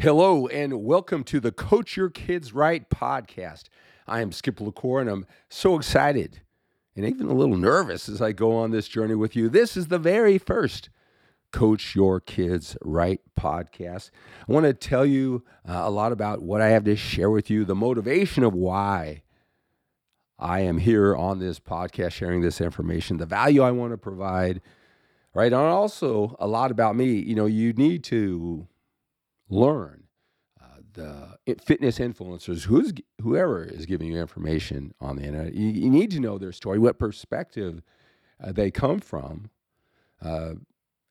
Hello, 0.00 0.46
and 0.46 0.84
welcome 0.84 1.24
to 1.24 1.40
the 1.40 1.50
Coach 1.50 1.96
Your 1.96 2.08
Kids 2.08 2.52
Right 2.52 2.88
podcast. 2.88 3.64
I 4.06 4.20
am 4.20 4.30
Skip 4.30 4.60
La 4.60 4.70
Cour, 4.70 5.00
and 5.00 5.10
I'm 5.10 5.26
so 5.48 5.74
excited 5.74 6.42
and 6.94 7.04
even 7.04 7.26
a 7.26 7.34
little 7.34 7.56
nervous 7.56 8.08
as 8.08 8.22
I 8.22 8.30
go 8.30 8.54
on 8.54 8.70
this 8.70 8.86
journey 8.86 9.16
with 9.16 9.34
you. 9.34 9.48
This 9.48 9.76
is 9.76 9.88
the 9.88 9.98
very 9.98 10.38
first 10.38 10.88
Coach 11.50 11.96
Your 11.96 12.20
Kids 12.20 12.76
Right 12.80 13.20
podcast. 13.36 14.12
I 14.48 14.52
want 14.52 14.66
to 14.66 14.72
tell 14.72 15.04
you 15.04 15.42
uh, 15.68 15.80
a 15.82 15.90
lot 15.90 16.12
about 16.12 16.42
what 16.42 16.60
I 16.60 16.68
have 16.68 16.84
to 16.84 16.94
share 16.94 17.28
with 17.28 17.50
you, 17.50 17.64
the 17.64 17.74
motivation 17.74 18.44
of 18.44 18.54
why 18.54 19.24
I 20.38 20.60
am 20.60 20.78
here 20.78 21.16
on 21.16 21.40
this 21.40 21.58
podcast 21.58 22.12
sharing 22.12 22.40
this 22.40 22.60
information, 22.60 23.16
the 23.16 23.26
value 23.26 23.62
I 23.62 23.72
want 23.72 23.92
to 23.94 23.98
provide, 23.98 24.60
right? 25.34 25.52
And 25.52 25.56
also 25.56 26.36
a 26.38 26.46
lot 26.46 26.70
about 26.70 26.94
me. 26.94 27.14
You 27.14 27.34
know, 27.34 27.46
you 27.46 27.72
need 27.72 28.04
to 28.04 28.68
learn 29.48 30.04
uh, 30.60 30.80
the 30.92 31.38
fitness 31.62 31.98
influencers, 31.98 32.64
who's 32.64 32.92
whoever 33.22 33.64
is 33.64 33.86
giving 33.86 34.08
you 34.12 34.18
information 34.18 34.94
on 35.00 35.16
the 35.16 35.22
internet. 35.22 35.54
You, 35.54 35.68
you 35.68 35.90
need 35.90 36.10
to 36.12 36.20
know 36.20 36.38
their 36.38 36.52
story, 36.52 36.78
what 36.78 36.98
perspective 36.98 37.82
uh, 38.42 38.52
they 38.52 38.70
come 38.70 39.00
from, 39.00 39.50
uh, 40.22 40.52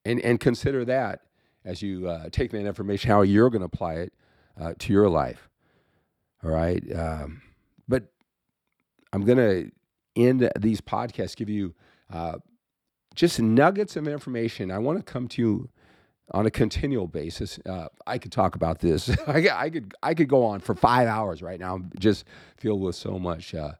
and 0.05 0.19
and 0.21 0.39
consider 0.39 0.85
that 0.85 1.21
as 1.65 1.81
you 1.81 2.07
uh, 2.07 2.29
take 2.31 2.51
that 2.51 2.65
information, 2.65 3.09
how 3.09 3.21
you're 3.21 3.49
going 3.49 3.61
to 3.61 3.65
apply 3.65 3.95
it 3.95 4.13
uh, 4.59 4.73
to 4.79 4.93
your 4.93 5.09
life. 5.09 5.49
All 6.43 6.51
right, 6.51 6.83
um, 6.95 7.41
but 7.87 8.05
I'm 9.11 9.25
going 9.25 9.37
to 9.37 9.71
end 10.15 10.49
these 10.59 10.81
podcasts 10.81 11.35
give 11.35 11.49
you 11.49 11.73
uh, 12.11 12.37
just 13.15 13.41
nuggets 13.41 13.95
of 13.95 14.07
information. 14.07 14.71
I 14.71 14.77
want 14.77 14.97
to 14.97 15.03
come 15.03 15.27
to 15.29 15.41
you 15.41 15.69
on 16.31 16.45
a 16.45 16.51
continual 16.51 17.07
basis. 17.07 17.59
Uh, 17.65 17.87
I 18.05 18.17
could 18.17 18.31
talk 18.31 18.55
about 18.55 18.79
this. 18.79 19.09
I, 19.27 19.47
I, 19.53 19.69
could 19.69 19.93
I 20.03 20.13
could 20.13 20.27
go 20.27 20.43
on 20.45 20.59
for 20.59 20.75
five 20.75 21.07
hours 21.07 21.41
right 21.41 21.59
now. 21.59 21.75
I'm 21.75 21.91
just 21.99 22.25
filled 22.57 22.81
with 22.81 22.95
so 22.95 23.17
much 23.17 23.55
uh, 23.55 23.73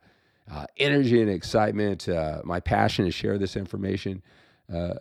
uh, 0.51 0.65
energy 0.77 1.21
and 1.21 1.29
excitement. 1.29 2.07
Uh, 2.07 2.41
my 2.43 2.59
passion 2.59 3.05
to 3.05 3.11
share 3.11 3.37
this 3.37 3.55
information 3.55 4.21
uh, 4.73 4.95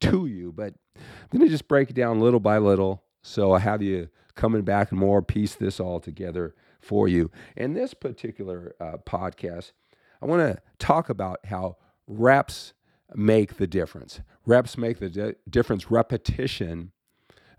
to 0.00 0.26
you, 0.26 0.52
but 0.52 0.74
I'm 0.96 1.38
going 1.38 1.46
to 1.46 1.50
just 1.50 1.68
break 1.68 1.90
it 1.90 1.94
down 1.94 2.20
little 2.20 2.40
by 2.40 2.58
little. 2.58 3.02
So 3.22 3.52
I 3.52 3.60
have 3.60 3.82
you 3.82 4.08
coming 4.34 4.62
back 4.62 4.90
and 4.90 4.98
more 4.98 5.22
piece 5.22 5.54
this 5.54 5.80
all 5.80 6.00
together 6.00 6.54
for 6.80 7.08
you. 7.08 7.30
In 7.56 7.74
this 7.74 7.94
particular 7.94 8.74
uh, 8.80 8.96
podcast, 9.04 9.72
I 10.20 10.26
want 10.26 10.40
to 10.42 10.62
talk 10.78 11.08
about 11.08 11.40
how 11.46 11.76
reps 12.06 12.74
make 13.14 13.56
the 13.56 13.66
difference. 13.66 14.20
Reps 14.46 14.76
make 14.76 14.98
the 14.98 15.10
di- 15.10 15.34
difference. 15.48 15.90
Repetition 15.90 16.91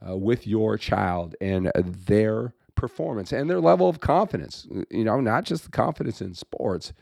uh, 0.08 0.16
with 0.16 0.48
your 0.48 0.78
child 0.78 1.36
and 1.42 1.72
their 1.76 2.54
performance 2.76 3.32
and 3.32 3.50
their 3.50 3.59
level 3.59 3.88
of 3.88 4.00
confidence. 4.00 4.68
You 4.90 5.04
know, 5.04 5.20
not 5.22 5.45
just 5.45 5.66
the 5.66 5.72
confidence 5.72 6.22
in 6.22 6.34
sports, 6.34 6.94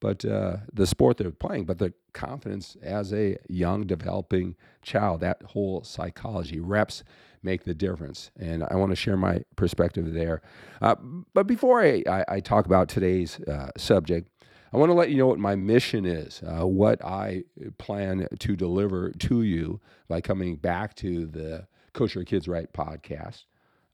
but 0.00 0.24
uh, 0.24 0.58
the 0.72 0.86
sport 0.86 1.16
they're 1.16 1.30
playing, 1.30 1.64
but 1.64 1.78
the 1.78 1.92
confidence 2.12 2.76
as 2.82 3.12
a 3.12 3.36
young 3.48 3.86
developing 3.86 4.56
child. 4.82 5.20
That 5.20 5.42
whole 5.42 5.82
psychology 5.84 6.60
reps 6.60 7.02
make 7.42 7.64
the 7.64 7.74
difference, 7.74 8.30
and 8.38 8.64
I 8.64 8.76
want 8.76 8.90
to 8.90 8.96
share 8.96 9.16
my 9.16 9.42
perspective 9.56 10.12
there. 10.12 10.42
Uh, 10.82 10.96
but 11.32 11.46
before 11.46 11.82
I, 11.82 12.02
I, 12.08 12.24
I, 12.28 12.40
talk 12.40 12.66
about 12.66 12.88
today's 12.88 13.40
uh, 13.40 13.70
subject, 13.76 14.28
I 14.72 14.76
want 14.76 14.90
to 14.90 14.94
let 14.94 15.10
you 15.10 15.16
know 15.16 15.28
what 15.28 15.38
my 15.38 15.54
mission 15.54 16.04
is, 16.04 16.42
uh, 16.42 16.66
what 16.66 17.02
I 17.04 17.44
plan 17.78 18.26
to 18.38 18.56
deliver 18.56 19.10
to 19.10 19.42
you 19.42 19.80
by 20.08 20.20
coming 20.20 20.56
back 20.56 20.94
to 20.96 21.26
the 21.26 21.66
Your 22.14 22.24
Kids 22.24 22.48
Right 22.48 22.72
podcast. 22.72 23.44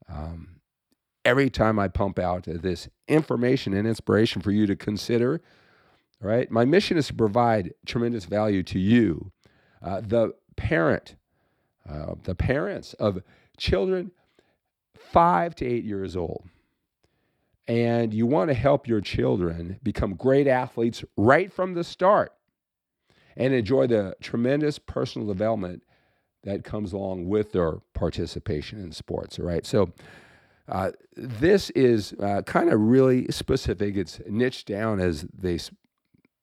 Um, 0.09 0.61
every 1.25 1.51
time 1.51 1.79
I 1.79 1.89
pump 1.89 2.19
out 2.19 2.45
this 2.45 2.89
information 3.09 3.73
and 3.75 3.87
inspiration 3.87 4.43
for 4.43 4.51
you 4.51 4.67
to 4.67 4.77
consider, 4.77 5.41
right? 6.21 6.51
My 6.51 6.65
mission 6.65 6.97
is 6.97 7.07
to 7.09 7.15
provide 7.15 7.73
tremendous 7.87 8.25
value 8.25 8.63
to 8.65 8.79
you, 8.79 9.33
uh, 9.83 10.01
the 10.01 10.35
parent, 10.57 11.17
uh, 11.89 12.15
the 12.25 12.35
parents 12.35 12.95
of 12.95 13.23
children 13.57 14.11
five 14.95 15.55
to 15.57 15.67
eight 15.67 15.85
years 15.85 16.17
old 16.17 16.45
and 17.69 18.13
you 18.13 18.27
want 18.27 18.49
to 18.49 18.55
help 18.55 18.89
your 18.89 19.01
children 19.01 19.79
become 19.83 20.15
great 20.15 20.47
athletes 20.47 21.05
right 21.17 21.53
from 21.53 21.75
the 21.75 21.85
start 21.85 22.33
and 23.37 23.55
enjoy 23.55 23.87
the 23.87 24.15
tremendous 24.21 24.79
personal 24.79 25.27
development 25.27 25.83
that 26.45 26.65
comes 26.65 26.93
along 26.93 27.29
with 27.29 27.53
their 27.53 27.79
participation 27.95 28.81
in 28.81 28.93
sports. 28.93 29.39
All 29.39 29.47
right. 29.47 29.65
So, 29.65 29.93
uh, 30.69 30.93
this 31.17 31.71
is 31.71 32.15
uh, 32.21 32.43
kind 32.43 32.73
of 32.73 32.81
really 32.81 33.27
specific. 33.31 33.97
It's 33.97 34.21
niched 34.29 34.67
down 34.67 35.01
as 35.01 35.27
they 35.37 35.59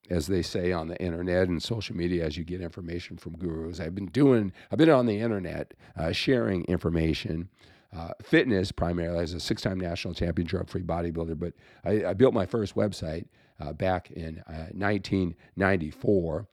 as 0.09 0.27
they 0.27 0.41
say 0.41 0.71
on 0.71 0.87
the 0.87 1.01
internet 1.01 1.47
and 1.47 1.61
social 1.61 1.95
media 1.95 2.25
as 2.25 2.35
you 2.35 2.43
get 2.43 2.61
information 2.61 3.17
from 3.17 3.37
gurus. 3.37 3.79
I've 3.79 3.95
been 3.95 4.07
doing. 4.07 4.51
I've 4.71 4.77
been 4.77 4.89
on 4.89 5.05
the 5.05 5.19
internet 5.19 5.73
uh, 5.95 6.11
sharing 6.11 6.65
information 6.65 7.49
uh, 7.95 8.11
fitness 8.21 8.71
primarily 8.71 9.23
as 9.23 9.33
a 9.33 9.39
six-time 9.39 9.79
national 9.79 10.13
champion 10.13 10.47
drug-free 10.47 10.83
bodybuilder. 10.83 11.39
But 11.39 11.53
I, 11.83 12.09
I 12.09 12.13
built 12.13 12.33
my 12.33 12.45
first 12.45 12.75
website 12.75 13.25
uh, 13.59 13.73
back 13.73 14.11
in 14.11 14.43
1994. 14.47 16.47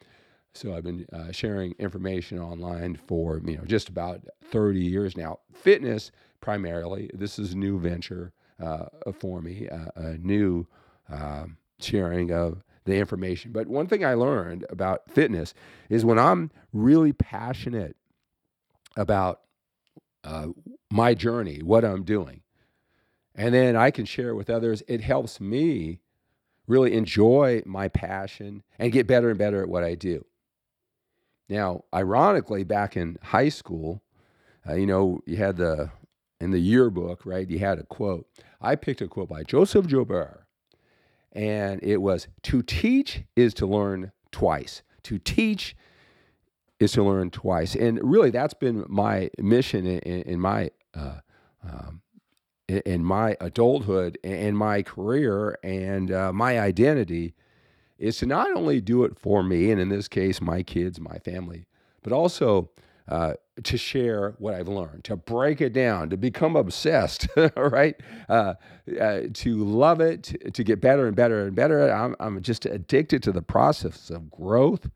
Uh, 0.57 0.59
so 0.59 0.75
I've 0.75 0.85
been 0.85 1.07
uh, 1.13 1.33
sharing 1.33 1.73
information 1.79 2.39
online 2.39 2.99
for 3.07 3.41
you 3.45 3.57
know 3.57 3.65
just 3.65 3.89
about 3.89 4.23
30 4.51 4.81
years 4.81 5.17
now. 5.17 5.41
Fitness 5.53 6.11
primarily. 6.41 7.11
This 7.15 7.39
is 7.39 7.53
a 7.53 7.59
new 7.59 7.79
venture 7.79 8.33
uh, 8.63 8.87
for 9.19 9.41
me, 9.41 9.69
a 9.97 10.17
new 10.19 10.67
um, 11.11 11.57
sharing 11.81 12.31
of 12.31 12.63
the 12.85 12.95
information. 12.95 13.53
But 13.53 13.67
one 13.67 13.87
thing 13.87 14.05
I 14.05 14.15
learned 14.15 14.65
about 14.71 15.11
fitness 15.11 15.55
is 15.89 16.05
when 16.05 16.19
I'm 16.19 16.51
really 16.73 17.13
passionate 17.13 17.97
about 18.97 19.41
uh, 20.25 20.49
my 20.91 21.15
journey, 21.15 21.63
what 21.63 21.85
I'm 21.85 22.05
doing. 22.05 22.43
And 23.35 23.53
then 23.53 23.77
I 23.77 23.91
can 23.91 24.07
share 24.07 24.31
it 24.31 24.37
with 24.37 24.49
others. 24.49 24.83
It 24.89 25.03
helps 25.03 25.41
me 25.41 26.01
really 26.67 26.95
enjoy 26.95 27.63
my 27.67 27.89
passion 27.89 28.63
and 28.79 28.93
get 28.93 29.07
better 29.07 29.29
and 29.29 29.39
better 29.39 29.63
at 29.63 29.69
what 29.69 29.85
I 29.85 29.95
do. 29.95 30.25
Now, 31.49 31.85
ironically, 31.95 32.65
back 32.65 32.97
in 32.97 33.19
high 33.23 33.49
school, 33.49 34.03
uh, 34.69 34.75
you 34.75 34.87
know, 34.87 35.21
you 35.27 35.37
had 35.37 35.57
the, 35.57 35.91
in 36.41 36.51
the 36.51 36.59
yearbook, 36.59 37.25
right, 37.25 37.49
you 37.49 37.59
had 37.59 37.79
a 37.79 37.85
quote. 37.85 38.27
I 38.61 38.75
picked 38.75 39.01
a 39.01 39.09
quote 39.09 39.29
by 39.29 39.45
Joseph 39.45 39.87
Joubert, 39.87 40.45
and 41.33 41.81
it 41.83 41.99
was 41.99 42.29
To 42.45 42.63
teach 42.63 43.23
is 43.37 43.55
to 43.55 43.67
learn 43.67 44.13
twice. 44.33 44.83
To 45.05 45.19
teach 45.19 45.77
is 46.81 46.93
to 46.93 47.03
learn 47.03 47.31
twice. 47.31 47.75
And 47.75 48.01
really, 48.03 48.31
that's 48.31 48.55
been 48.55 48.85
my 48.89 49.31
mission 49.39 49.87
in, 49.87 50.23
in, 50.23 50.41
my 50.41 50.71
uh, 50.95 51.21
um, 51.63 52.03
in, 52.69 52.79
in, 52.85 53.05
my 53.05 53.37
adulthood 53.41 54.19
and 54.25 54.59
my 54.59 54.83
career 54.83 55.59
and 55.63 56.11
uh, 56.11 56.33
my 56.33 56.59
identity 56.59 57.35
is 57.99 58.19
to 58.19 58.27
not 58.27 58.55
only 58.55 58.81
do 58.81 59.05
it 59.05 59.19
for 59.19 59.43
me, 59.43 59.71
and 59.71 59.81
in 59.81 59.89
this 59.89 60.09
case, 60.09 60.41
my 60.41 60.63
kids, 60.63 61.01
my 61.01 61.19
family, 61.19 61.67
but 62.03 62.13
also 62.13 62.71
uh, 63.09 63.35
to 63.63 63.79
share 63.79 64.35
what 64.39 64.55
I've 64.55 64.69
learned, 64.69 65.05
to 65.05 65.17
break 65.17 65.61
it 65.61 65.73
down, 65.73 66.11
to 66.11 66.17
become 66.17 66.57
obsessed, 66.57 67.29
right? 67.57 67.95
Uh, 68.29 68.55
uh, 69.01 69.21
to 69.33 69.65
love 69.65 70.01
it, 70.01 70.25
to, 70.25 70.51
to, 70.51 70.65
get 70.65 70.81
better 70.81 71.07
and 71.07 71.15
better 71.15 71.47
and 71.47 71.55
better. 71.55 71.91
I'm, 71.91 72.17
I'm 72.21 72.43
just 72.43 72.67
addicted 72.67 73.23
to 73.23 73.33
the 73.33 73.43
process 73.43 74.11
of 74.11 74.31
growth 74.31 74.91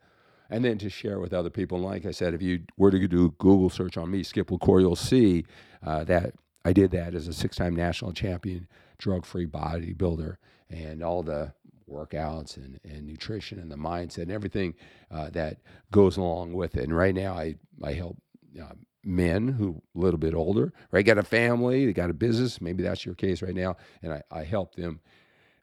and 0.51 0.65
then 0.65 0.77
to 0.79 0.91
share 0.91 1.21
with 1.21 1.33
other 1.33 1.51
people. 1.51 1.79
And 1.79 1.87
like 1.87 2.05
I 2.05 2.11
said, 2.11 2.35
if 2.35 2.43
you 2.43 2.63
were 2.77 2.91
to 2.91 3.09
do 3.09 3.27
a 3.27 3.31
Google 3.31 3.71
search 3.71 3.97
on 3.97 4.11
me, 4.11 4.23
Skip 4.23 4.51
La 4.51 4.59
Cour, 4.59 4.81
you'll 4.81 4.97
see 4.97 5.45
uh, 5.87 6.05
that 6.05 6.35
I 6.65 6.73
did 6.73 6.91
that 6.91 7.15
as 7.15 7.29
a 7.29 7.33
six-time 7.33 7.75
national 7.75 8.13
champion, 8.13 8.67
drug-free 8.99 9.47
bodybuilder, 9.47 10.37
and 10.69 11.03
all 11.03 11.23
the 11.23 11.53
workouts 11.91 12.57
and, 12.57 12.81
and 12.85 13.07
nutrition 13.07 13.59
and 13.59 13.71
the 13.71 13.77
mindset 13.77 14.23
and 14.23 14.33
everything 14.33 14.75
uh, 15.11 15.31
that 15.31 15.59
goes 15.91 16.17
along 16.17 16.55
with 16.55 16.77
it. 16.77 16.85
And 16.85 16.97
right 16.97 17.15
now, 17.15 17.35
I 17.35 17.57
I 17.83 17.95
help. 17.95 18.19
Uh, 18.61 18.75
men 19.05 19.49
who 19.49 19.83
a 19.97 19.99
little 19.99 20.19
bit 20.19 20.35
older, 20.35 20.73
right? 20.91 21.07
Got 21.07 21.19
a 21.19 21.23
family, 21.23 21.87
they 21.87 21.93
got 21.93 22.11
a 22.11 22.15
business. 22.15 22.61
Maybe 22.61 22.83
that's 22.83 23.07
your 23.07 23.15
case 23.15 23.43
right 23.43 23.55
now, 23.55 23.77
and 24.03 24.13
I, 24.13 24.23
I 24.31 24.45
help 24.45 24.75
them 24.75 25.01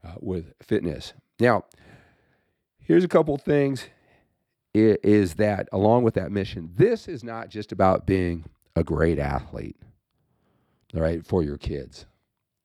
uh, 0.04 0.16
with 0.22 0.54
fitness. 0.64 1.14
Now, 1.40 1.66
here's 2.80 3.04
a 3.04 3.08
couple 3.10 3.38
things 3.38 3.88
is 4.74 5.36
that 5.36 5.68
along 5.72 6.04
with 6.04 6.14
that 6.16 6.32
mission, 6.32 6.72
this 6.76 7.08
is 7.08 7.24
not 7.24 7.50
just 7.50 7.72
about 7.72 8.06
being 8.06 8.46
a 8.76 8.84
great 8.84 9.20
athlete, 9.20 9.78
all 10.96 11.02
right, 11.02 11.26
for 11.26 11.44
your 11.44 11.58
kids, 11.58 12.06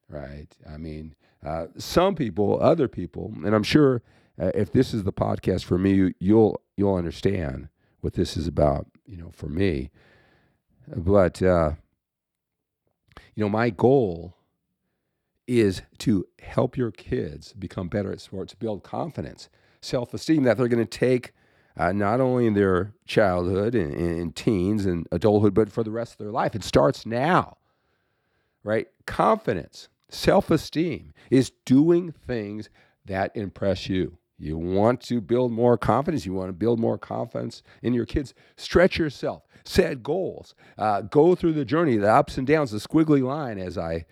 right? 0.08 0.48
I 0.68 0.76
mean, 0.76 1.14
uh, 1.44 1.66
some 1.76 2.14
people, 2.14 2.58
other 2.60 2.88
people, 2.88 3.32
and 3.44 3.54
I'm 3.54 3.62
sure 3.62 4.02
uh, 4.40 4.50
if 4.54 4.72
this 4.72 4.94
is 4.94 5.04
the 5.04 5.12
podcast 5.12 5.64
for 5.64 5.78
me, 5.78 6.12
you'll 6.18 6.60
you'll 6.76 6.94
understand 6.94 7.68
what 8.00 8.14
this 8.14 8.36
is 8.36 8.46
about, 8.46 8.86
you 9.06 9.16
know, 9.16 9.30
for 9.32 9.48
me. 9.48 9.90
But 10.88 11.42
uh, 11.42 11.72
you 13.34 13.42
know, 13.42 13.48
my 13.48 13.70
goal 13.70 14.34
is 15.46 15.82
to 15.98 16.26
help 16.40 16.76
your 16.76 16.90
kids 16.90 17.52
become 17.52 17.88
better 17.88 18.12
at 18.12 18.20
sports, 18.20 18.54
build 18.54 18.82
confidence, 18.82 19.48
self 19.80 20.14
esteem 20.14 20.44
that 20.44 20.56
they're 20.56 20.68
going 20.68 20.86
to 20.86 20.98
take 20.98 21.32
uh, 21.76 21.92
not 21.92 22.20
only 22.20 22.46
in 22.46 22.54
their 22.54 22.92
childhood 23.06 23.74
and, 23.74 23.94
and 23.94 24.36
teens 24.36 24.84
and 24.84 25.06
adulthood, 25.10 25.54
but 25.54 25.70
for 25.70 25.82
the 25.82 25.90
rest 25.90 26.12
of 26.12 26.18
their 26.18 26.30
life. 26.30 26.54
It 26.54 26.64
starts 26.64 27.06
now, 27.06 27.56
right? 28.62 28.88
Confidence, 29.06 29.88
self 30.12 30.50
esteem 30.50 31.12
is 31.30 31.52
doing 31.64 32.12
things 32.26 32.68
that 33.06 33.34
impress 33.36 33.88
you. 33.88 34.18
You 34.38 34.58
want 34.58 35.00
to 35.02 35.20
build 35.20 35.52
more 35.52 35.78
confidence. 35.78 36.26
You 36.26 36.34
want 36.34 36.48
to 36.48 36.52
build 36.52 36.80
more 36.80 36.98
confidence 36.98 37.62
in 37.80 37.94
your 37.94 38.06
kids. 38.06 38.34
Stretch 38.56 38.98
yourself, 38.98 39.44
set 39.64 40.02
goals, 40.02 40.54
uh, 40.78 41.02
go 41.02 41.34
through 41.34 41.52
the 41.52 41.64
journey, 41.64 41.96
the 41.96 42.12
ups 42.12 42.38
and 42.38 42.46
downs, 42.46 42.72
the 42.72 42.78
squiggly 42.78 43.22
line, 43.22 43.58
as 43.58 43.78
I 43.78 44.04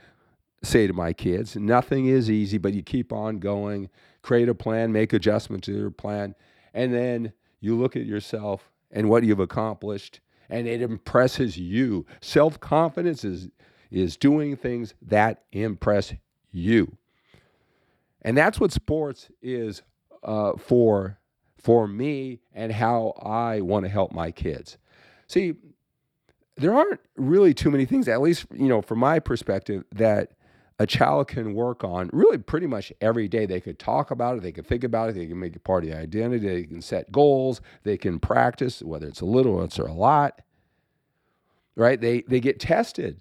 say 0.63 0.87
to 0.87 0.93
my 0.93 1.13
kids. 1.13 1.57
Nothing 1.57 2.07
is 2.07 2.31
easy, 2.31 2.59
but 2.59 2.75
you 2.75 2.83
keep 2.83 3.13
on 3.13 3.39
going, 3.39 3.89
create 4.23 4.49
a 4.49 4.55
plan, 4.55 4.93
make 4.93 5.13
adjustments 5.13 5.67
to 5.67 5.73
your 5.73 5.91
plan, 5.91 6.35
and 6.75 6.95
then 6.95 7.33
you 7.61 7.77
look 7.77 7.97
at 7.97 8.07
yourself 8.07 8.71
and 8.93 9.09
what 9.09 9.25
you've 9.25 9.41
accomplished, 9.41 10.21
and 10.49 10.69
it 10.69 10.83
impresses 10.83 11.57
you. 11.57 12.07
Self 12.21 12.61
confidence 12.61 13.25
is, 13.25 13.49
is 13.91 14.17
doing 14.17 14.57
things 14.57 14.95
that 15.03 15.45
impress 15.53 16.15
you. 16.51 16.97
And 18.23 18.37
that's 18.37 18.61
what 18.61 18.73
sports 18.73 19.31
is 19.43 19.83
uh, 20.23 20.53
for, 20.57 21.19
for 21.57 21.89
me 21.89 22.41
and 22.55 22.73
how 22.73 23.15
I 23.23 23.61
want 23.61 23.85
to 23.85 23.89
help 23.91 24.13
my 24.13 24.31
kids. 24.31 24.79
See, 25.27 25.55
there 26.57 26.75
aren't 26.75 27.01
really 27.17 27.55
too 27.55 27.71
many 27.71 27.87
things, 27.87 28.09
at 28.09 28.21
least, 28.21 28.47
you 28.53 28.69
know, 28.69 28.83
from 28.83 28.99
my 28.99 29.19
perspective, 29.19 29.85
that 29.93 30.33
a 30.79 30.87
child 30.87 31.29
can 31.29 31.55
work 31.55 31.85
on 31.85 32.09
really 32.13 32.39
pretty 32.39 32.67
much 32.67 32.93
every 33.01 33.29
day. 33.29 33.47
They 33.47 33.61
could 33.61 33.79
talk 33.79 34.11
about 34.11 34.37
it, 34.37 34.43
they 34.43 34.53
could 34.53 34.67
think 34.67 34.83
about 34.83 35.11
it, 35.11 35.15
they 35.15 35.27
can 35.27 35.39
make 35.39 35.55
it 35.55 35.65
part 35.65 35.85
of 35.85 35.91
the 35.91 35.97
identity, 35.97 36.47
they 36.47 36.65
can 36.65 36.83
set 36.83 37.13
goals, 37.13 37.61
they 37.83 37.99
can 37.99 38.19
practice, 38.19 38.83
whether 38.83 39.07
it's 39.07 39.21
a 39.21 39.27
little 39.27 39.57
or 39.57 39.65
it's 39.65 39.79
a 39.79 39.85
lot. 39.85 40.41
Right? 41.77 42.01
They 42.01 42.23
they 42.23 42.41
get 42.41 42.61
tested, 42.61 43.21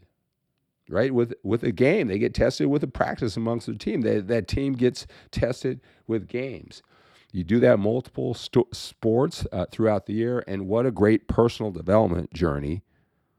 right? 0.90 1.14
With 1.14 1.34
with 1.44 1.64
a 1.64 1.72
game. 1.72 2.08
They 2.08 2.20
get 2.20 2.34
tested 2.34 2.68
with 2.68 2.84
a 2.84 2.88
practice 2.88 3.38
amongst 3.38 3.68
the 3.68 3.76
team. 3.76 4.02
They, 4.02 4.20
that 4.20 4.48
team 4.48 4.74
gets 4.74 5.08
tested 5.32 5.80
with 6.08 6.28
games. 6.28 6.82
You 7.32 7.44
do 7.44 7.60
that 7.60 7.78
multiple 7.78 8.34
st- 8.34 8.76
sports 8.76 9.46
uh, 9.52 9.66
throughout 9.72 10.08
the 10.08 10.14
year, 10.14 10.44
and 10.48 10.68
what 10.68 10.86
a 10.86 10.92
great 10.92 11.28
personal 11.28 11.72
development 11.72 12.34
journey 12.34 12.82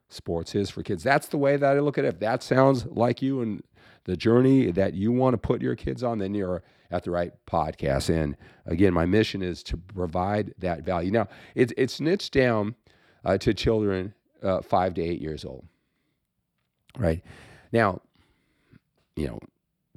sports 0.09 0.55
is 0.55 0.71
for 0.71 0.83
kids. 0.83 1.03
That's 1.03 1.29
the 1.29 1.39
way 1.39 1.57
that 1.57 1.77
I 1.77 1.81
look 1.81 1.99
at 1.99 2.05
it. 2.05 2.09
If 2.09 2.21
that 2.21 2.43
sounds 2.43 2.87
like 2.87 3.21
you 3.21 3.41
and 3.41 3.63
the 4.05 4.17
journey 4.17 4.71
that 4.71 4.95
you 4.95 5.13
want 5.13 5.35
to 5.35 5.39
put 5.39 5.61
your 5.61 5.75
kids 5.75 6.03
on, 6.03 6.19
then 6.19 6.35
you're 6.35 6.63
at 6.91 7.05
the 7.05 7.11
right 7.11 7.33
podcast. 7.47 8.09
And 8.15 8.37
again, 8.67 8.93
my 8.93 9.07
mission 9.07 9.43
is 9.43 9.63
to 9.65 9.77
provide 9.77 10.55
that 10.59 10.83
value. 10.83 11.11
Now, 11.11 11.29
it's 11.55 11.73
it's 11.77 12.01
niched 12.01 12.33
down 12.33 12.77
uh, 13.25 13.39
to 13.39 13.55
children 13.55 14.15
uh, 14.43 14.63
five 14.63 14.95
to 14.95 15.03
eight 15.03 15.21
years 15.21 15.45
old. 15.45 15.67
Right 16.99 17.23
now, 17.73 18.01
you 19.17 19.29
know, 19.29 19.39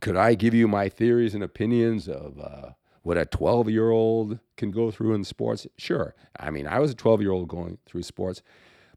could 0.01 0.15
I 0.15 0.35
give 0.35 0.53
you 0.53 0.67
my 0.67 0.89
theories 0.89 1.33
and 1.33 1.43
opinions 1.43 2.07
of 2.07 2.39
uh, 2.39 2.71
what 3.03 3.17
a 3.17 3.25
12 3.25 3.69
year 3.69 3.89
old 3.89 4.39
can 4.57 4.71
go 4.71 4.91
through 4.91 5.13
in 5.13 5.23
sports? 5.23 5.65
Sure. 5.77 6.13
I 6.39 6.49
mean, 6.49 6.67
I 6.67 6.79
was 6.79 6.91
a 6.91 6.95
12 6.95 7.21
year 7.21 7.31
old 7.31 7.47
going 7.47 7.77
through 7.85 8.03
sports. 8.03 8.41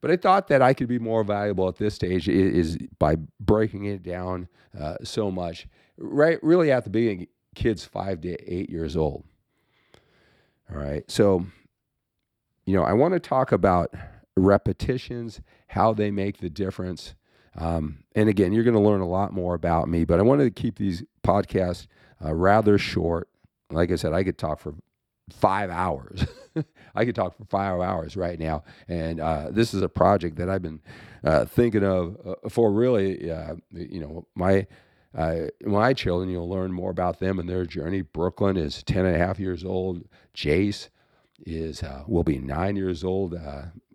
But 0.01 0.11
I 0.11 0.17
thought 0.17 0.49
that 0.49 0.63
I 0.63 0.75
could 0.75 0.89
be 0.89 0.99
more 0.99 1.25
valuable 1.25 1.69
at 1.69 1.77
this 1.77 1.95
stage 1.95 2.29
is, 2.29 2.77
by 2.99 3.17
breaking 3.41 3.87
it 3.87 4.03
down 4.03 4.49
uh, 4.79 4.97
so 5.03 5.31
much. 5.31 5.67
Right, 5.99 6.43
really 6.43 6.71
at 6.71 6.85
the 6.85 6.91
beginning, 6.91 7.29
kids 7.55 7.85
five 7.85 8.21
to 8.21 8.53
eight 8.53 8.69
years 8.69 8.97
old. 8.97 9.25
All 10.71 10.79
right, 10.79 11.09
so 11.11 11.47
you 12.67 12.77
know 12.77 12.83
I 12.83 12.93
want 12.93 13.15
to 13.15 13.21
talk 13.21 13.51
about 13.53 13.95
repetitions, 14.37 15.41
how 15.69 15.95
they 15.95 16.11
make 16.11 16.39
the 16.39 16.51
difference. 16.51 17.15
Um, 17.57 17.99
and 18.15 18.29
again, 18.29 18.53
you're 18.53 18.65
going 18.65 18.75
to 18.75 18.81
learn 18.81 19.01
a 19.01 19.09
lot 19.09 19.33
more 19.33 19.55
about 19.55 19.89
me, 19.89 20.05
but 20.05 20.19
I 20.19 20.23
wanted 20.23 20.45
to 20.45 20.63
keep 20.63 20.77
these 20.77 21.05
podcasts 21.25 21.87
uh, 22.25 22.35
rather 22.35 22.79
short. 22.79 23.29
Like 23.71 23.91
I 23.91 23.97
said, 23.97 24.13
I 24.13 24.25
could 24.25 24.39
talk 24.39 24.61
for 24.61 24.75
five 25.31 25.71
hours. 25.71 26.25
I 26.95 27.05
could 27.05 27.15
talk 27.15 27.37
for 27.37 27.45
five 27.45 27.81
hours 27.81 28.17
right 28.17 28.39
now. 28.39 28.65
And 28.89 29.21
uh, 29.21 29.49
this 29.51 29.75
is 29.75 29.83
a 29.83 29.89
project 29.89 30.37
that 30.37 30.49
I've 30.49 30.63
been 30.63 30.81
uh, 31.25 31.47
thinking 31.47 31.85
of 31.85 32.17
uh, 32.25 32.49
for 32.49 32.73
really, 32.73 33.31
uh, 33.31 33.57
you 33.73 34.01
know, 34.01 34.27
my. 34.35 34.67
Uh, 35.15 35.47
my 35.65 35.95
children, 35.95 36.29
you'll 36.29 36.47
learn 36.47 36.71
more 36.71 36.91
about 36.91 37.21
them 37.21 37.39
and 37.39 37.49
their 37.49 37.65
journey. 37.65 38.03
Brooklyn 38.03 38.59
is 38.59 38.83
10 38.83 39.07
and 39.07 39.17
a 39.17 39.19
half 39.19 39.41
years 39.41 39.65
old. 39.65 40.05
Jace 40.35 40.91
is 41.47 41.83
will 42.07 42.23
be 42.23 42.39
nine 42.39 42.77
years 42.77 43.03
old 43.03 43.35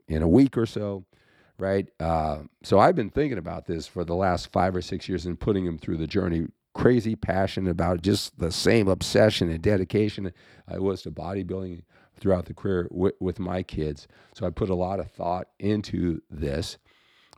in 0.08 0.24
a 0.24 0.28
week 0.28 0.58
or 0.58 0.66
so, 0.66 1.06
right? 1.62 1.88
so 2.64 2.80
I've 2.80 2.96
been 2.96 3.12
thinking 3.12 3.38
about 3.38 3.68
this 3.68 3.86
for 3.86 4.04
the 4.04 4.16
last 4.16 4.52
five 4.52 4.76
or 4.76 4.82
six 4.82 5.08
years 5.08 5.28
and 5.28 5.40
putting 5.40 5.64
them 5.64 5.78
through 5.78 5.98
the 5.98 6.08
journey 6.08 6.48
crazy 6.74 7.16
passionate 7.16 7.70
about 7.70 8.02
just 8.02 8.40
the 8.40 8.52
same 8.52 8.88
obsession 8.88 9.50
and 9.50 9.62
dedication 9.62 10.34
I 10.68 10.80
was 10.80 11.04
to 11.04 11.12
bodybuilding 11.12 11.84
throughout 12.20 12.46
the 12.46 12.54
career 12.54 12.88
with, 12.90 13.40
my 13.40 13.62
kids. 13.62 14.08
So 14.34 14.46
I 14.48 14.50
put 14.50 14.70
a 14.70 14.76
lot 14.76 15.00
of 15.00 15.12
thought 15.12 15.50
into 15.60 16.22
this, 16.32 16.78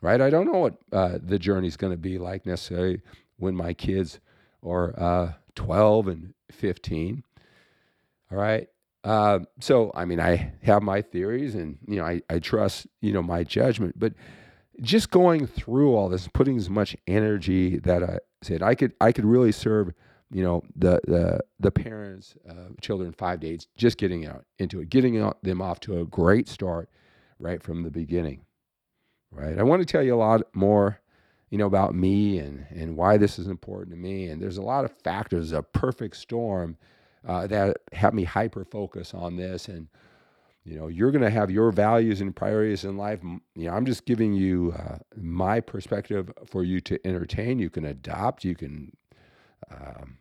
right? 0.00 0.20
I 0.20 0.30
don't 0.30 0.50
know 0.50 0.58
what 0.58 0.76
uh, 0.92 1.18
the 1.22 1.38
journey's 1.38 1.76
going 1.76 1.92
to 1.92 1.98
be 1.98 2.18
like 2.18 2.46
necessarily 2.46 3.00
when 3.36 3.54
my 3.54 3.74
kids 3.74 4.20
are 4.62 4.98
uh, 4.98 5.32
12 5.54 6.08
and 6.08 6.34
15. 6.50 7.22
All 8.30 8.38
right. 8.38 8.68
Uh, 9.04 9.40
so, 9.60 9.92
I 9.94 10.06
mean, 10.06 10.18
I 10.18 10.52
have 10.62 10.82
my 10.82 11.02
theories 11.02 11.54
and, 11.54 11.78
you 11.86 11.96
know, 11.96 12.04
I, 12.04 12.22
I 12.30 12.38
trust, 12.38 12.86
you 13.00 13.12
know, 13.12 13.22
my 13.22 13.44
judgment, 13.44 13.98
but 13.98 14.14
just 14.80 15.10
going 15.10 15.46
through 15.46 15.94
all 15.94 16.08
this, 16.08 16.26
putting 16.26 16.56
as 16.56 16.70
much 16.70 16.96
energy 17.06 17.78
that 17.80 18.02
I 18.02 18.18
said 18.42 18.62
I 18.62 18.74
could, 18.74 18.92
I 19.00 19.12
could 19.12 19.24
really 19.24 19.52
serve 19.52 19.92
you 20.34 20.42
know 20.42 20.62
the 20.74 21.00
the 21.06 21.40
the 21.60 21.70
parents, 21.70 22.36
children 22.80 23.12
five 23.12 23.38
days, 23.40 23.68
just 23.76 23.98
getting 23.98 24.26
out 24.26 24.44
into 24.58 24.80
it, 24.80 24.90
getting 24.90 25.32
them 25.42 25.62
off 25.62 25.80
to 25.80 26.00
a 26.00 26.04
great 26.04 26.48
start 26.48 26.90
right 27.38 27.62
from 27.62 27.82
the 27.82 27.90
beginning. 27.90 28.44
Right. 29.30 29.58
I 29.58 29.62
want 29.62 29.80
to 29.80 29.86
tell 29.86 30.02
you 30.02 30.14
a 30.14 30.16
lot 30.16 30.42
more, 30.54 31.00
you 31.50 31.58
know, 31.58 31.66
about 31.66 31.94
me 31.94 32.38
and 32.38 32.66
and 32.70 32.96
why 32.96 33.16
this 33.16 33.38
is 33.38 33.46
important 33.46 33.90
to 33.90 33.96
me. 33.96 34.28
And 34.28 34.42
there's 34.42 34.58
a 34.58 34.62
lot 34.62 34.84
of 34.84 34.92
factors, 35.04 35.52
a 35.52 35.62
perfect 35.62 36.16
storm 36.16 36.76
uh, 37.26 37.46
that 37.46 37.78
have 37.92 38.14
me 38.14 38.24
hyper 38.24 38.64
focus 38.64 39.14
on 39.14 39.36
this. 39.36 39.68
And 39.68 39.88
you 40.64 40.78
know, 40.78 40.88
you're 40.88 41.10
going 41.10 41.22
to 41.22 41.30
have 41.30 41.50
your 41.50 41.70
values 41.72 42.20
and 42.20 42.34
priorities 42.34 42.84
in 42.84 42.96
life. 42.96 43.20
You 43.22 43.40
know, 43.66 43.72
I'm 43.72 43.84
just 43.84 44.06
giving 44.06 44.32
you 44.32 44.74
uh, 44.78 44.98
my 45.16 45.60
perspective 45.60 46.32
for 46.46 46.64
you 46.64 46.80
to 46.82 47.06
entertain. 47.06 47.58
You 47.58 47.70
can 47.70 47.84
adopt. 47.84 48.44
You 48.44 48.54
can 48.54 48.96
um, 49.70 50.18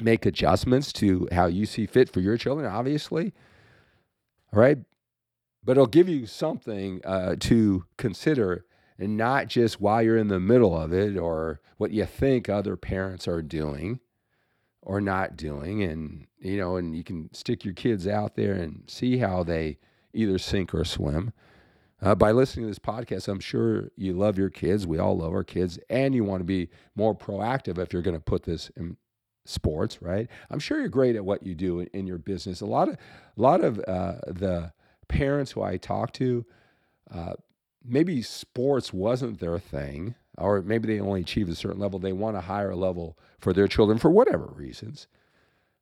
make 0.00 0.24
adjustments 0.24 0.92
to 0.94 1.28
how 1.32 1.46
you 1.46 1.66
see 1.66 1.86
fit 1.86 2.10
for 2.10 2.20
your 2.20 2.38
children, 2.38 2.66
obviously. 2.66 3.32
All 4.52 4.60
right. 4.60 4.78
But 5.64 5.72
it'll 5.72 5.86
give 5.86 6.08
you 6.08 6.26
something 6.26 7.00
uh, 7.04 7.36
to 7.40 7.84
consider 7.96 8.64
and 8.98 9.16
not 9.16 9.48
just 9.48 9.80
while 9.80 10.02
you're 10.02 10.16
in 10.16 10.28
the 10.28 10.40
middle 10.40 10.78
of 10.78 10.92
it 10.92 11.16
or 11.16 11.60
what 11.76 11.92
you 11.92 12.04
think 12.04 12.48
other 12.48 12.76
parents 12.76 13.26
are 13.28 13.42
doing 13.42 14.00
or 14.82 15.00
not 15.00 15.36
doing. 15.36 15.82
And, 15.82 16.26
you 16.40 16.58
know, 16.58 16.76
and 16.76 16.94
you 16.94 17.04
can 17.04 17.32
stick 17.32 17.64
your 17.64 17.74
kids 17.74 18.06
out 18.06 18.34
there 18.34 18.54
and 18.54 18.82
see 18.88 19.18
how 19.18 19.42
they 19.42 19.78
either 20.12 20.38
sink 20.38 20.74
or 20.74 20.84
swim. 20.84 21.32
Uh, 22.00 22.16
by 22.16 22.32
listening 22.32 22.64
to 22.64 22.70
this 22.70 22.80
podcast, 22.80 23.28
I'm 23.28 23.38
sure 23.38 23.90
you 23.96 24.12
love 24.12 24.36
your 24.36 24.50
kids. 24.50 24.88
We 24.88 24.98
all 24.98 25.16
love 25.16 25.32
our 25.32 25.44
kids, 25.44 25.78
and 25.88 26.16
you 26.16 26.24
want 26.24 26.40
to 26.40 26.44
be 26.44 26.68
more 26.96 27.16
proactive 27.16 27.78
if 27.78 27.92
you're 27.92 28.02
going 28.02 28.16
to 28.16 28.22
put 28.22 28.42
this 28.42 28.70
in 28.76 28.96
sports, 29.44 30.02
right? 30.02 30.28
I'm 30.50 30.58
sure 30.58 30.80
you're 30.80 30.88
great 30.88 31.14
at 31.14 31.24
what 31.24 31.46
you 31.46 31.54
do 31.54 31.78
in, 31.78 31.86
in 31.92 32.06
your 32.08 32.18
business. 32.18 32.60
A 32.60 32.66
lot 32.66 32.88
of, 32.88 32.94
a 32.94 33.40
lot 33.40 33.62
of 33.62 33.78
uh, 33.86 34.16
the 34.26 34.72
parents 35.06 35.52
who 35.52 35.62
I 35.62 35.76
talk 35.76 36.12
to, 36.14 36.44
uh, 37.14 37.34
maybe 37.84 38.20
sports 38.20 38.92
wasn't 38.92 39.38
their 39.38 39.60
thing, 39.60 40.16
or 40.42 40.62
maybe 40.62 40.88
they 40.88 41.00
only 41.00 41.20
achieve 41.20 41.48
a 41.48 41.54
certain 41.54 41.80
level. 41.80 41.98
They 41.98 42.12
want 42.12 42.36
a 42.36 42.42
higher 42.42 42.74
level 42.74 43.16
for 43.38 43.52
their 43.52 43.68
children 43.68 43.98
for 43.98 44.10
whatever 44.10 44.46
reasons, 44.46 45.06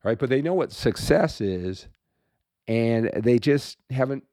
right? 0.04 0.18
But 0.18 0.28
they 0.28 0.42
know 0.42 0.54
what 0.54 0.72
success 0.72 1.40
is, 1.40 1.88
and 2.68 3.10
they 3.16 3.38
just 3.38 3.78
haven't 3.90 4.24